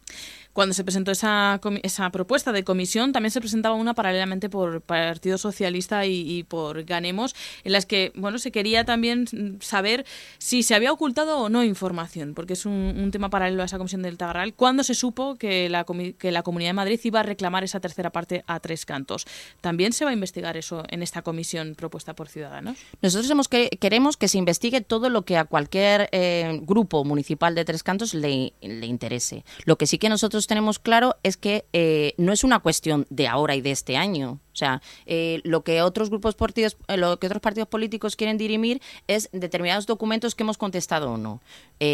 Cuando 0.57 0.73
se 0.73 0.85
presentó 0.85 1.11
esa, 1.11 1.61
esa 1.83 2.09
propuesta 2.09 2.51
de 2.51 2.65
comisión, 2.65 3.13
también 3.13 3.31
se 3.31 3.43
presentaba 3.43 3.75
una 3.75 3.93
paralelamente 3.93 4.49
por 4.49 4.81
Partido 4.81 5.37
Socialista 5.37 6.07
y, 6.07 6.45
por 6.45 6.83
Ganemos, 6.85 7.37
en 7.63 7.73
las 7.73 7.85
que 7.85 8.11
bueno 8.15 8.39
se 8.39 8.51
quería 8.51 8.87
también 8.87 9.59
saber 9.61 10.07
si 10.39 10.63
se 10.63 10.75
había 10.75 10.93
ocultado 10.93 11.41
o 11.41 11.51
no 11.51 11.63
información, 11.63 12.33
porque 12.33 12.55
es 12.55 12.65
un, 12.65 13.11
tema 13.13 13.29
paralelo 13.29 13.61
a 13.61 13.67
esa 13.67 13.77
comisión 13.77 14.01
del 14.01 14.17
Tagarral. 14.17 14.55
¿Cuándo 14.55 14.83
se 14.83 14.95
supo 14.95 15.37
que 15.37 15.69
la, 15.69 15.85
que 16.19 16.33
la 16.33 16.43
Comunidad 16.43 16.71
de 16.71 16.75
Madrid 16.75 17.01
iba 17.05 17.21
a 17.21 17.23
reclamar 17.23 17.63
esa 17.63 17.81
tercera 17.81 18.09
parte 18.09 18.43
a 18.47 18.59
tres 18.59 18.87
cantos? 18.87 19.27
¿También 19.61 19.93
se 19.93 20.07
va 20.07 20.11
a 20.13 20.15
investigar 20.15 20.57
eso 20.57 20.85
en 20.89 21.03
esta 21.03 21.21
comisión 21.21 21.75
propuesta 21.75 22.15
por 22.15 22.29
Ciudadanos? 22.31 22.79
Nosotros 23.03 23.31
hemos 23.31 23.49
que, 23.49 23.69
queremos 23.79 24.17
que 24.17 24.27
se 24.27 24.39
investigue 24.39 24.81
todo 24.81 25.11
lo 25.11 25.27
que 25.27 25.37
a 25.37 25.45
cualquier 25.45 26.09
eh, 26.13 26.61
grupo 26.63 27.05
municipal 27.05 27.55
de 27.55 27.67
tres 27.67 27.83
cantos 27.83 28.15
le, 28.15 28.55
le 28.63 28.87
interese. 28.87 29.45
Lo 29.67 29.77
que 29.77 29.87
sí 29.87 29.99
que 29.99 30.09
nosotros 30.09 30.46
tenemos 30.47 30.79
claro 30.79 31.17
es 31.23 31.37
que 31.37 31.67
eh, 31.73 32.15
no 32.17 32.33
es 32.33 32.45
una 32.45 32.61
cuestión 32.61 33.07
de 33.11 33.29
ahora 33.29 33.55
y 33.55 33.61
de 33.61 33.71
este 33.71 33.97
año. 33.97 34.41
O 34.53 34.57
sea, 34.59 34.81
eh, 35.05 35.41
lo 35.45 35.63
que 35.63 35.83
otros 35.83 36.09
grupos 36.09 36.35
partidos, 36.35 36.77
eh, 36.89 36.97
lo 36.97 37.19
que 37.19 37.27
otros 37.27 37.43
partidos 37.43 37.69
políticos 37.69 38.17
quieren 38.17 38.39
dirimir 38.39 38.81
es 39.07 39.29
determinados 39.33 39.87
documentos 39.87 40.35
que 40.35 40.45
hemos 40.45 40.57
contestado 40.57 41.13
o 41.13 41.19
no. 41.19 41.41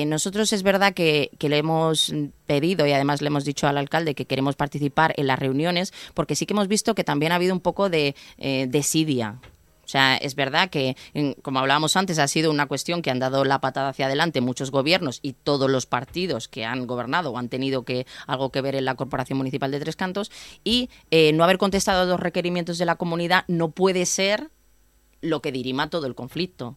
nosotros 0.07 0.53
es 0.53 0.63
verdad 0.63 0.95
que, 0.95 1.31
le 1.41 1.59
hemos 1.59 2.15
pedido 2.47 2.87
y 2.87 2.93
además 2.93 3.21
le 3.21 3.27
hemos 3.27 3.45
dicho 3.45 3.67
al 3.67 3.79
alcalde 3.79 4.15
que 4.15 4.27
queremos 4.27 4.55
participar 4.55 5.13
en 5.17 5.27
las 5.27 5.39
reuniones 5.39 5.93
porque 6.15 6.37
sí 6.37 6.47
que 6.47 6.55
hemos 6.55 6.69
visto 6.69 6.95
que 6.95 7.03
también 7.03 7.33
ha 7.33 7.35
habido 7.35 7.53
un 7.53 7.61
poco 7.61 7.91
de 7.91 8.15
desidia 8.69 9.41
sea, 9.93 10.17
es 10.17 10.35
verdad 10.35 10.71
que, 10.71 10.97
como 11.43 11.59
hablábamos 11.59 11.97
antes, 11.97 12.19
ha 12.19 12.27
sido 12.27 12.51
una 12.51 12.67
cuestión 12.67 13.03
que 13.03 13.11
han 13.11 13.19
dado 13.19 13.45
la 13.45 13.61
patada 13.61 13.91
hacia 13.91 14.07
adelante 14.07 14.41
muchos 14.41 14.71
gobiernos 14.71 15.21
y 15.23 15.35
todos 15.35 15.71
los 15.71 15.87
partidos 15.87 16.49
que 16.49 16.65
han 16.65 16.87
gobernado 16.87 17.31
o 17.31 17.39
han 17.39 17.49
tenido 17.49 17.85
que 17.85 18.07
algo 18.27 18.51
que 18.51 18.61
ver 18.63 18.75
en 18.75 18.85
la 18.85 18.95
Corporación 18.95 19.39
Municipal 19.39 19.71
de 19.71 19.81
Tres 19.81 19.97
Cantos 19.97 20.31
y 20.65 20.91
eh, 21.11 21.33
no 21.33 21.45
haber 21.45 21.59
contestado 21.59 22.03
a 22.03 22.07
los 22.07 22.21
requerimientos 22.21 22.79
de 22.79 22.87
la 22.87 22.97
comunidad 22.97 23.45
no 23.49 23.71
puede 23.71 24.07
ser 24.07 24.51
lo 25.21 25.43
que 25.43 25.53
dirima 25.53 25.91
todo 25.91 26.07
el 26.07 26.15
conflicto. 26.15 26.77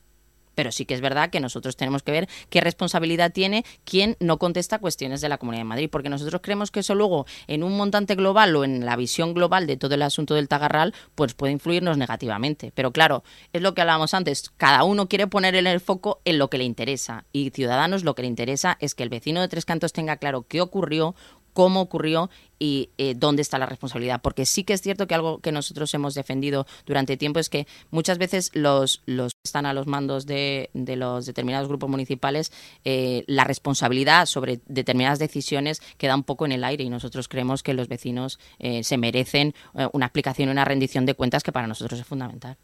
Pero 0.56 0.72
sí 0.72 0.86
que 0.86 0.94
es 0.94 1.02
verdad 1.02 1.30
que 1.30 1.40
nosotros 1.40 1.76
tenemos 1.76 2.04
que 2.04 2.12
ver 2.12 2.30
qué 2.50 2.62
responsabilidad 2.62 3.32
tiene 3.32 3.66
quien 3.84 4.18
no 4.20 4.40
contesta 4.40 4.80
cuestiones 4.80 5.22
de 5.22 5.30
la 5.30 5.38
Comunidad 5.38 5.62
de 5.62 5.66
Madrid, 5.66 5.90
porque 5.92 6.10
nosotros 6.10 6.42
creemos 6.42 6.72
que 6.72 6.80
eso 6.80 6.96
luego 6.96 7.26
en 7.48 7.64
un 7.64 7.78
montante 7.78 8.16
global 8.16 8.56
o 8.56 8.64
en 8.64 8.86
la 8.86 8.96
visión 8.96 9.34
global 9.34 9.68
de 9.68 9.78
todo 9.78 9.96
el 9.96 10.02
asunto 10.02 10.34
del 10.34 10.48
Tagarral, 10.48 10.94
pues 11.16 11.34
puede 11.34 11.54
influirnos 11.54 11.98
negativamente. 11.98 12.72
Pero 12.74 12.92
claro, 12.92 13.24
es 13.54 13.62
lo 13.62 13.74
que 13.74 13.82
hablábamos 13.82 14.14
antes, 14.14 14.52
cada 14.58 14.84
uno 14.84 15.08
quiere 15.08 15.28
poner 15.28 15.56
el 15.56 15.80
foco 15.80 16.22
en 16.26 16.38
lo 16.38 16.50
que 16.50 16.58
le 16.58 16.64
interesa 16.64 17.26
y 17.32 17.52
Ciudadanos 17.52 18.04
lo 18.04 18.16
que 18.16 18.24
le 18.24 18.28
interesa 18.28 18.78
es 18.80 18.96
que 18.96 19.04
el 19.04 19.10
vecino 19.10 19.42
de 19.42 19.48
Tres 19.48 19.66
Cantos 19.66 19.94
tenga 19.94 20.18
claro 20.18 20.46
qué 20.48 20.62
ocurrió, 20.62 21.16
cómo 21.54 21.82
ocurrió 21.82 22.30
y 22.60 22.90
eh, 22.98 23.14
dónde 23.16 23.42
está 23.42 23.58
la 23.58 23.66
responsabilidad. 23.66 24.22
Porque 24.22 24.46
sí 24.46 24.64
que 24.64 24.74
es 24.74 24.82
cierto 24.82 25.08
que 25.08 25.16
algo 25.16 25.40
que 25.40 25.52
nosotros 25.52 25.94
hemos 25.94 26.14
defendido 26.14 26.66
durante 26.86 27.18
tiempo 27.18 27.40
es 27.40 27.50
que 27.50 27.68
muchas 27.92 28.18
veces 28.18 28.52
los, 28.54 29.02
los 29.06 29.34
están 29.44 29.66
a 29.66 29.74
los 29.74 29.88
mandos 29.88 30.26
de, 30.26 30.70
de 30.74 30.96
los 30.96 31.26
determinados 31.26 31.68
grupos 31.68 31.90
municipales, 31.90 32.52
eh, 32.84 33.24
la 33.28 33.44
responsabilidad 33.44 34.26
sobre 34.26 34.60
determinadas 34.68 35.20
decisiones 35.20 35.82
queda 35.98 36.16
un 36.16 36.24
poco 36.24 36.46
en 36.46 36.52
el 36.52 36.64
aire 36.64 36.84
y 36.84 36.90
nosotros 36.90 37.28
creemos 37.28 37.62
que 37.62 37.74
los 37.74 37.88
vecinos 37.88 38.40
eh, 38.60 38.84
se 38.84 38.98
merecen 38.98 39.54
una 39.94 40.08
explicación 40.08 40.50
y 40.50 40.52
una 40.52 40.66
rendición 40.66 41.06
de 41.06 41.14
cuentas 41.14 41.44
que 41.44 41.52
para 41.52 41.68
nosotros 41.68 42.00
es 42.00 42.06
fundamental. 42.06 42.58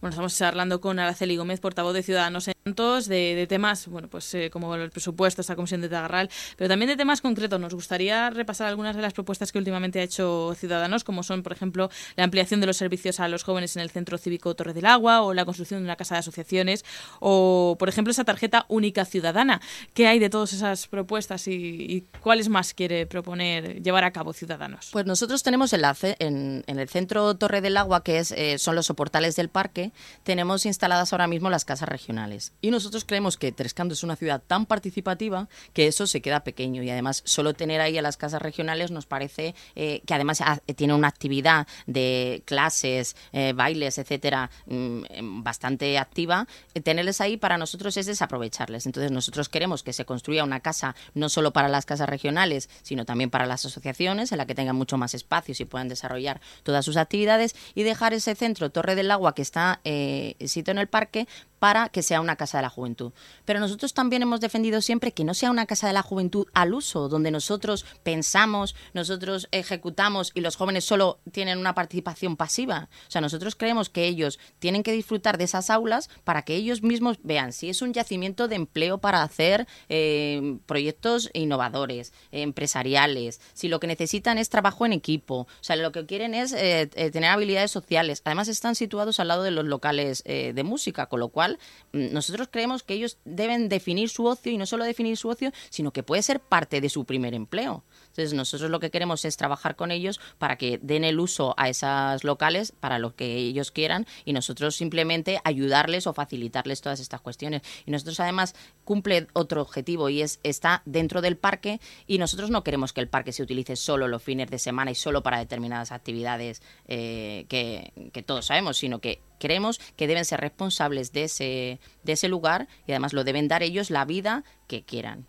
Bueno, 0.00 0.10
estamos 0.10 0.40
hablando 0.42 0.80
con 0.80 0.98
Araceli 0.98 1.36
Gómez, 1.36 1.60
portavoz 1.60 1.94
de 1.94 2.02
Ciudadanos 2.02 2.48
Santos, 2.64 3.08
de, 3.08 3.34
de 3.34 3.46
temas, 3.46 3.88
bueno, 3.88 4.08
pues 4.08 4.36
como 4.52 4.74
el 4.74 4.90
presupuesto, 4.90 5.40
esta 5.40 5.56
comisión 5.56 5.80
de 5.80 5.88
Tagarral, 5.88 6.30
pero 6.56 6.68
también 6.68 6.88
de 6.88 6.96
temas 6.96 7.20
concretos. 7.20 7.58
Nos 7.60 7.74
gustaría 7.74 8.30
repasar 8.30 8.68
algunas 8.68 8.94
de 8.94 9.02
las 9.02 9.12
propuestas 9.12 9.37
que 9.52 9.58
últimamente 9.58 10.00
ha 10.00 10.02
hecho 10.02 10.54
Ciudadanos, 10.56 11.04
como 11.04 11.22
son, 11.22 11.42
por 11.42 11.52
ejemplo, 11.52 11.90
la 12.16 12.24
ampliación 12.24 12.60
de 12.60 12.66
los 12.66 12.76
servicios 12.76 13.20
a 13.20 13.28
los 13.28 13.44
jóvenes 13.44 13.76
en 13.76 13.82
el 13.82 13.90
Centro 13.90 14.18
Cívico 14.18 14.54
Torre 14.54 14.74
del 14.74 14.86
Agua 14.86 15.22
o 15.22 15.34
la 15.34 15.44
construcción 15.44 15.80
de 15.80 15.84
una 15.84 15.96
casa 15.96 16.14
de 16.16 16.20
asociaciones 16.20 16.84
o, 17.20 17.76
por 17.78 17.88
ejemplo, 17.88 18.10
esa 18.10 18.24
tarjeta 18.24 18.66
única 18.68 19.04
ciudadana. 19.04 19.60
¿Qué 19.94 20.06
hay 20.06 20.18
de 20.18 20.30
todas 20.30 20.52
esas 20.52 20.86
propuestas 20.86 21.46
y, 21.48 22.04
cuáles 22.20 22.48
más 22.48 22.74
quiere 22.74 23.06
proponer 23.06 23.82
llevar 23.82 24.04
a 24.04 24.12
cabo 24.12 24.32
Ciudadanos? 24.32 24.88
Pues 24.92 25.06
nosotros 25.06 25.42
tenemos 25.42 25.72
en, 25.72 26.64
en, 26.66 26.78
el 26.78 26.88
Centro 26.88 27.36
Torre 27.36 27.60
del 27.60 27.76
Agua, 27.76 28.02
que 28.02 28.18
es, 28.18 28.32
eh, 28.32 28.58
son 28.58 28.74
los 28.74 28.86
soportales 28.86 29.36
del 29.36 29.48
parque, 29.48 29.92
tenemos 30.22 30.66
instaladas 30.66 31.12
ahora 31.12 31.26
mismo 31.26 31.50
las 31.50 31.64
casas 31.64 31.88
regionales. 31.88 32.52
Y 32.60 32.70
nosotros 32.70 33.04
creemos 33.04 33.36
que 33.36 33.52
Trescando 33.52 33.94
es 33.94 34.02
una 34.02 34.16
ciudad 34.16 34.42
tan 34.46 34.66
participativa 34.66 35.48
que 35.72 35.86
eso 35.86 36.06
se 36.06 36.20
queda 36.20 36.44
pequeño 36.44 36.82
y 36.82 36.90
además 36.90 37.22
solo 37.24 37.54
tener 37.54 37.80
ahí 37.80 37.98
a 37.98 38.02
las 38.02 38.16
casas 38.16 38.42
regionales 38.42 38.90
nos 38.90 39.06
parece 39.06 39.27
eh, 39.74 40.02
que 40.06 40.14
además 40.14 40.42
tiene 40.76 40.94
una 40.94 41.08
actividad 41.08 41.66
de 41.86 42.42
clases, 42.44 43.16
eh, 43.32 43.52
bailes, 43.54 43.98
etcétera, 43.98 44.50
mm, 44.66 45.42
bastante 45.42 45.98
activa, 45.98 46.46
eh, 46.74 46.80
tenerles 46.80 47.20
ahí 47.20 47.36
para 47.36 47.58
nosotros 47.58 47.96
es 47.96 48.06
desaprovecharles. 48.06 48.86
Entonces 48.86 49.10
nosotros 49.10 49.48
queremos 49.48 49.82
que 49.82 49.92
se 49.92 50.04
construya 50.04 50.44
una 50.44 50.60
casa 50.60 50.94
no 51.14 51.28
solo 51.28 51.52
para 51.52 51.68
las 51.68 51.86
casas 51.86 52.08
regionales, 52.08 52.68
sino 52.82 53.04
también 53.04 53.30
para 53.30 53.46
las 53.46 53.64
asociaciones, 53.64 54.32
en 54.32 54.38
la 54.38 54.46
que 54.46 54.54
tengan 54.54 54.76
mucho 54.76 54.96
más 54.98 55.14
espacios 55.14 55.60
y 55.60 55.64
puedan 55.64 55.88
desarrollar 55.88 56.40
todas 56.62 56.84
sus 56.84 56.96
actividades 56.96 57.54
y 57.74 57.82
dejar 57.82 58.14
ese 58.14 58.34
centro 58.34 58.70
Torre 58.70 58.94
del 58.94 59.10
Agua 59.10 59.34
que 59.34 59.42
está 59.42 59.80
eh, 59.84 60.36
en 60.38 60.78
el 60.78 60.88
parque 60.88 61.26
para 61.58 61.88
que 61.88 62.02
sea 62.02 62.20
una 62.20 62.36
casa 62.36 62.58
de 62.58 62.62
la 62.62 62.70
juventud. 62.70 63.12
Pero 63.44 63.60
nosotros 63.60 63.94
también 63.94 64.22
hemos 64.22 64.40
defendido 64.40 64.80
siempre 64.80 65.12
que 65.12 65.24
no 65.24 65.34
sea 65.34 65.50
una 65.50 65.66
casa 65.66 65.86
de 65.86 65.92
la 65.92 66.02
juventud 66.02 66.46
al 66.54 66.74
uso, 66.74 67.08
donde 67.08 67.30
nosotros 67.30 67.84
pensamos, 68.02 68.74
nosotros 68.94 69.48
ejecutamos 69.52 70.32
y 70.34 70.40
los 70.40 70.56
jóvenes 70.56 70.84
solo 70.84 71.20
tienen 71.32 71.58
una 71.58 71.74
participación 71.74 72.36
pasiva. 72.36 72.88
O 73.06 73.10
sea, 73.10 73.20
nosotros 73.20 73.56
creemos 73.56 73.88
que 73.88 74.06
ellos 74.06 74.38
tienen 74.58 74.82
que 74.82 74.92
disfrutar 74.92 75.38
de 75.38 75.44
esas 75.44 75.70
aulas 75.70 76.10
para 76.24 76.42
que 76.42 76.54
ellos 76.54 76.82
mismos 76.82 77.18
vean 77.22 77.52
si 77.52 77.68
es 77.68 77.82
un 77.82 77.92
yacimiento 77.92 78.48
de 78.48 78.56
empleo 78.56 78.98
para 78.98 79.22
hacer 79.22 79.66
eh, 79.88 80.58
proyectos 80.66 81.30
innovadores, 81.32 82.12
empresariales, 82.30 83.40
si 83.54 83.68
lo 83.68 83.80
que 83.80 83.86
necesitan 83.86 84.38
es 84.38 84.48
trabajo 84.48 84.86
en 84.86 84.92
equipo, 84.92 85.40
o 85.40 85.48
sea, 85.60 85.76
lo 85.76 85.92
que 85.92 86.06
quieren 86.06 86.34
es 86.34 86.52
eh, 86.52 86.90
eh, 86.94 87.10
tener 87.10 87.30
habilidades 87.30 87.70
sociales. 87.70 88.22
Además, 88.24 88.48
están 88.48 88.74
situados 88.74 89.20
al 89.20 89.28
lado 89.28 89.42
de 89.42 89.50
los 89.50 89.64
locales 89.64 90.22
de 90.24 90.62
música, 90.62 91.06
con 91.06 91.20
lo 91.20 91.28
cual 91.28 91.47
mm, 91.92 92.12
nosotros 92.12 92.48
creemos 92.50 92.82
que 92.82 92.94
ellos 92.94 93.18
deben 93.24 93.68
definir 93.68 94.08
su 94.08 94.26
ocio 94.26 94.52
y 94.52 94.58
no 94.58 94.66
solo 94.66 94.84
definir 94.84 95.16
su 95.16 95.28
ocio, 95.28 95.52
sino 95.70 95.92
que 95.92 96.02
puede 96.02 96.22
ser 96.22 96.40
parte 96.40 96.80
de 96.80 96.88
su 96.88 97.04
primer 97.04 97.34
empleo. 97.34 97.84
Entonces 98.18 98.36
nosotros 98.36 98.68
lo 98.68 98.80
que 98.80 98.90
queremos 98.90 99.24
es 99.24 99.36
trabajar 99.36 99.76
con 99.76 99.92
ellos 99.92 100.20
para 100.38 100.56
que 100.56 100.80
den 100.82 101.04
el 101.04 101.20
uso 101.20 101.54
a 101.56 101.68
esas 101.68 102.24
locales 102.24 102.72
para 102.72 102.98
lo 102.98 103.14
que 103.14 103.36
ellos 103.36 103.70
quieran 103.70 104.06
y 104.24 104.32
nosotros 104.32 104.74
simplemente 104.74 105.40
ayudarles 105.44 106.08
o 106.08 106.12
facilitarles 106.12 106.80
todas 106.80 106.98
estas 106.98 107.20
cuestiones. 107.20 107.62
Y 107.86 107.92
nosotros 107.92 108.18
además 108.18 108.56
cumple 108.84 109.28
otro 109.34 109.62
objetivo 109.62 110.08
y 110.08 110.22
es 110.22 110.40
está 110.42 110.82
dentro 110.84 111.22
del 111.22 111.36
parque 111.36 111.80
y 112.08 112.18
nosotros 112.18 112.50
no 112.50 112.64
queremos 112.64 112.92
que 112.92 113.02
el 113.02 113.08
parque 113.08 113.32
se 113.32 113.44
utilice 113.44 113.76
solo 113.76 114.08
los 114.08 114.20
fines 114.20 114.50
de 114.50 114.58
semana 114.58 114.90
y 114.90 114.96
solo 114.96 115.22
para 115.22 115.38
determinadas 115.38 115.92
actividades 115.92 116.60
eh, 116.88 117.46
que, 117.48 118.22
todos 118.26 118.46
sabemos, 118.46 118.78
sino 118.78 118.98
que 118.98 119.22
creemos 119.38 119.78
que 119.94 120.08
deben 120.08 120.24
ser 120.24 120.40
responsables 120.40 121.12
de 121.12 121.22
ese, 121.22 121.80
de 122.02 122.12
ese 122.14 122.26
lugar 122.26 122.66
y 122.84 122.90
además 122.90 123.12
lo 123.12 123.22
deben 123.22 123.46
dar 123.46 123.62
ellos 123.62 123.90
la 123.90 124.04
vida 124.04 124.42
que 124.66 124.82
quieran. 124.82 125.28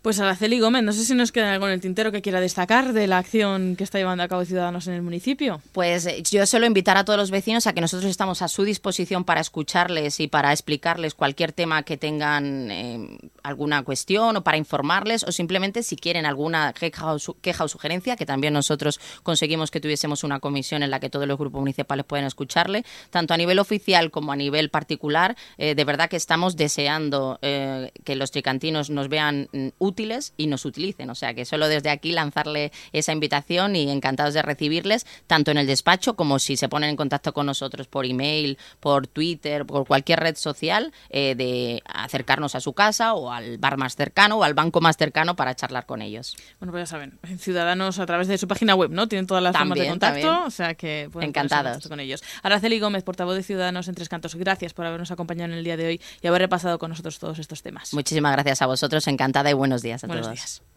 Pues 0.00 0.20
Araceli 0.20 0.60
Gómez, 0.60 0.84
no 0.84 0.92
sé 0.92 1.04
si 1.04 1.12
nos 1.12 1.32
queda 1.32 1.52
algo 1.52 1.66
en 1.66 1.72
el 1.72 1.80
tintero 1.80 2.12
que 2.12 2.22
quiera 2.22 2.40
destacar 2.40 2.92
de 2.92 3.08
la 3.08 3.18
acción 3.18 3.74
que 3.74 3.82
está 3.82 3.98
llevando 3.98 4.22
a 4.22 4.28
cabo 4.28 4.44
Ciudadanos 4.44 4.86
en 4.86 4.94
el 4.94 5.02
municipio. 5.02 5.60
Pues 5.72 6.06
eh, 6.06 6.22
yo 6.22 6.46
suelo 6.46 6.66
invitar 6.66 6.96
a 6.96 7.04
todos 7.04 7.18
los 7.18 7.32
vecinos 7.32 7.66
a 7.66 7.72
que 7.72 7.80
nosotros 7.80 8.08
estamos 8.08 8.40
a 8.40 8.46
su 8.46 8.62
disposición 8.62 9.24
para 9.24 9.40
escucharles 9.40 10.20
y 10.20 10.28
para 10.28 10.52
explicarles 10.52 11.14
cualquier 11.14 11.50
tema 11.50 11.82
que 11.82 11.96
tengan 11.96 12.70
eh, 12.70 13.18
alguna 13.42 13.82
cuestión 13.82 14.36
o 14.36 14.44
para 14.44 14.56
informarles 14.56 15.24
o 15.24 15.32
simplemente 15.32 15.82
si 15.82 15.96
quieren 15.96 16.26
alguna 16.26 16.72
queja 16.72 17.12
o, 17.12 17.68
sugerencia, 17.68 18.14
que 18.14 18.24
también 18.24 18.54
nosotros 18.54 19.00
conseguimos 19.24 19.72
que 19.72 19.80
tuviésemos 19.80 20.22
una 20.22 20.38
comisión 20.38 20.84
en 20.84 20.92
la 20.92 21.00
que 21.00 21.10
todos 21.10 21.26
los 21.26 21.36
grupos 21.36 21.58
municipales 21.58 22.06
pueden 22.06 22.24
escucharle, 22.24 22.84
tanto 23.10 23.34
a 23.34 23.36
nivel 23.36 23.58
oficial 23.58 24.12
como 24.12 24.30
a 24.30 24.36
nivel 24.36 24.70
particular. 24.70 25.36
Eh, 25.56 25.74
de 25.74 25.84
verdad 25.84 26.08
que 26.08 26.16
estamos 26.16 26.56
deseando 26.56 27.40
que 27.40 28.14
los 28.14 28.30
tricantinos 28.30 28.90
nos 28.90 29.08
vean 29.08 29.48
mm, 29.52 29.68
útiles 29.88 30.34
y 30.36 30.46
nos 30.46 30.64
utilicen. 30.64 31.10
O 31.10 31.14
sea 31.14 31.34
que 31.34 31.44
solo 31.44 31.68
desde 31.68 31.90
aquí 31.90 32.12
lanzarle 32.12 32.70
esa 32.92 33.12
invitación 33.12 33.74
y 33.74 33.90
encantados 33.90 34.34
de 34.34 34.42
recibirles, 34.42 35.06
tanto 35.26 35.50
en 35.50 35.58
el 35.58 35.66
despacho 35.66 36.14
como 36.14 36.38
si 36.38 36.56
se 36.56 36.68
ponen 36.68 36.90
en 36.90 36.96
contacto 36.96 37.32
con 37.32 37.46
nosotros 37.46 37.88
por 37.88 38.06
email, 38.06 38.58
por 38.80 39.06
Twitter, 39.06 39.66
por 39.66 39.86
cualquier 39.86 40.20
red 40.20 40.36
social, 40.36 40.92
eh, 41.10 41.34
de 41.34 41.82
acercarnos 41.86 42.54
a 42.54 42.60
su 42.60 42.72
casa 42.72 43.14
o 43.14 43.32
al 43.32 43.58
bar 43.58 43.76
más 43.76 43.96
cercano 43.96 44.38
o 44.38 44.44
al 44.44 44.54
banco 44.54 44.80
más 44.80 44.96
cercano 44.96 45.34
para 45.34 45.54
charlar 45.54 45.86
con 45.86 46.02
ellos. 46.02 46.36
Bueno, 46.60 46.72
pues 46.72 46.82
ya 46.82 46.86
saben, 46.86 47.18
Ciudadanos 47.38 47.98
a 47.98 48.06
través 48.06 48.28
de 48.28 48.38
su 48.38 48.46
página 48.46 48.74
web, 48.74 48.90
¿no? 48.90 49.08
Tienen 49.08 49.26
todas 49.26 49.42
las 49.42 49.56
formas 49.56 49.78
de 49.78 49.88
contacto, 49.88 50.44
o 50.44 50.50
sea 50.50 50.74
que 50.74 51.08
pueden 51.12 51.30
encantados 51.30 51.88
con 51.88 52.00
ellos. 52.00 52.22
Araceli 52.42 52.78
Gómez, 52.78 53.02
portavoz 53.02 53.34
de 53.34 53.42
Ciudadanos 53.42 53.88
en 53.88 53.94
Tres 53.94 54.08
Cantos, 54.08 54.34
gracias 54.34 54.74
por 54.74 54.86
habernos 54.86 55.10
acompañado 55.10 55.52
en 55.52 55.58
el 55.58 55.64
día 55.64 55.76
de 55.76 55.86
hoy 55.86 56.00
y 56.20 56.26
haber 56.26 56.42
repasado 56.42 56.78
con 56.78 56.90
nosotros 56.90 57.18
todos 57.18 57.38
estos 57.38 57.62
temas. 57.62 57.94
Muchísimas 57.94 58.32
gracias 58.32 58.62
a 58.62 58.66
vosotros, 58.66 59.06
encantada 59.06 59.50
y 59.50 59.54
buenos 59.78 59.82
días 59.82 60.04
a 60.04 60.06
Buenos 60.06 60.26
todos. 60.26 60.36
Días. 60.38 60.68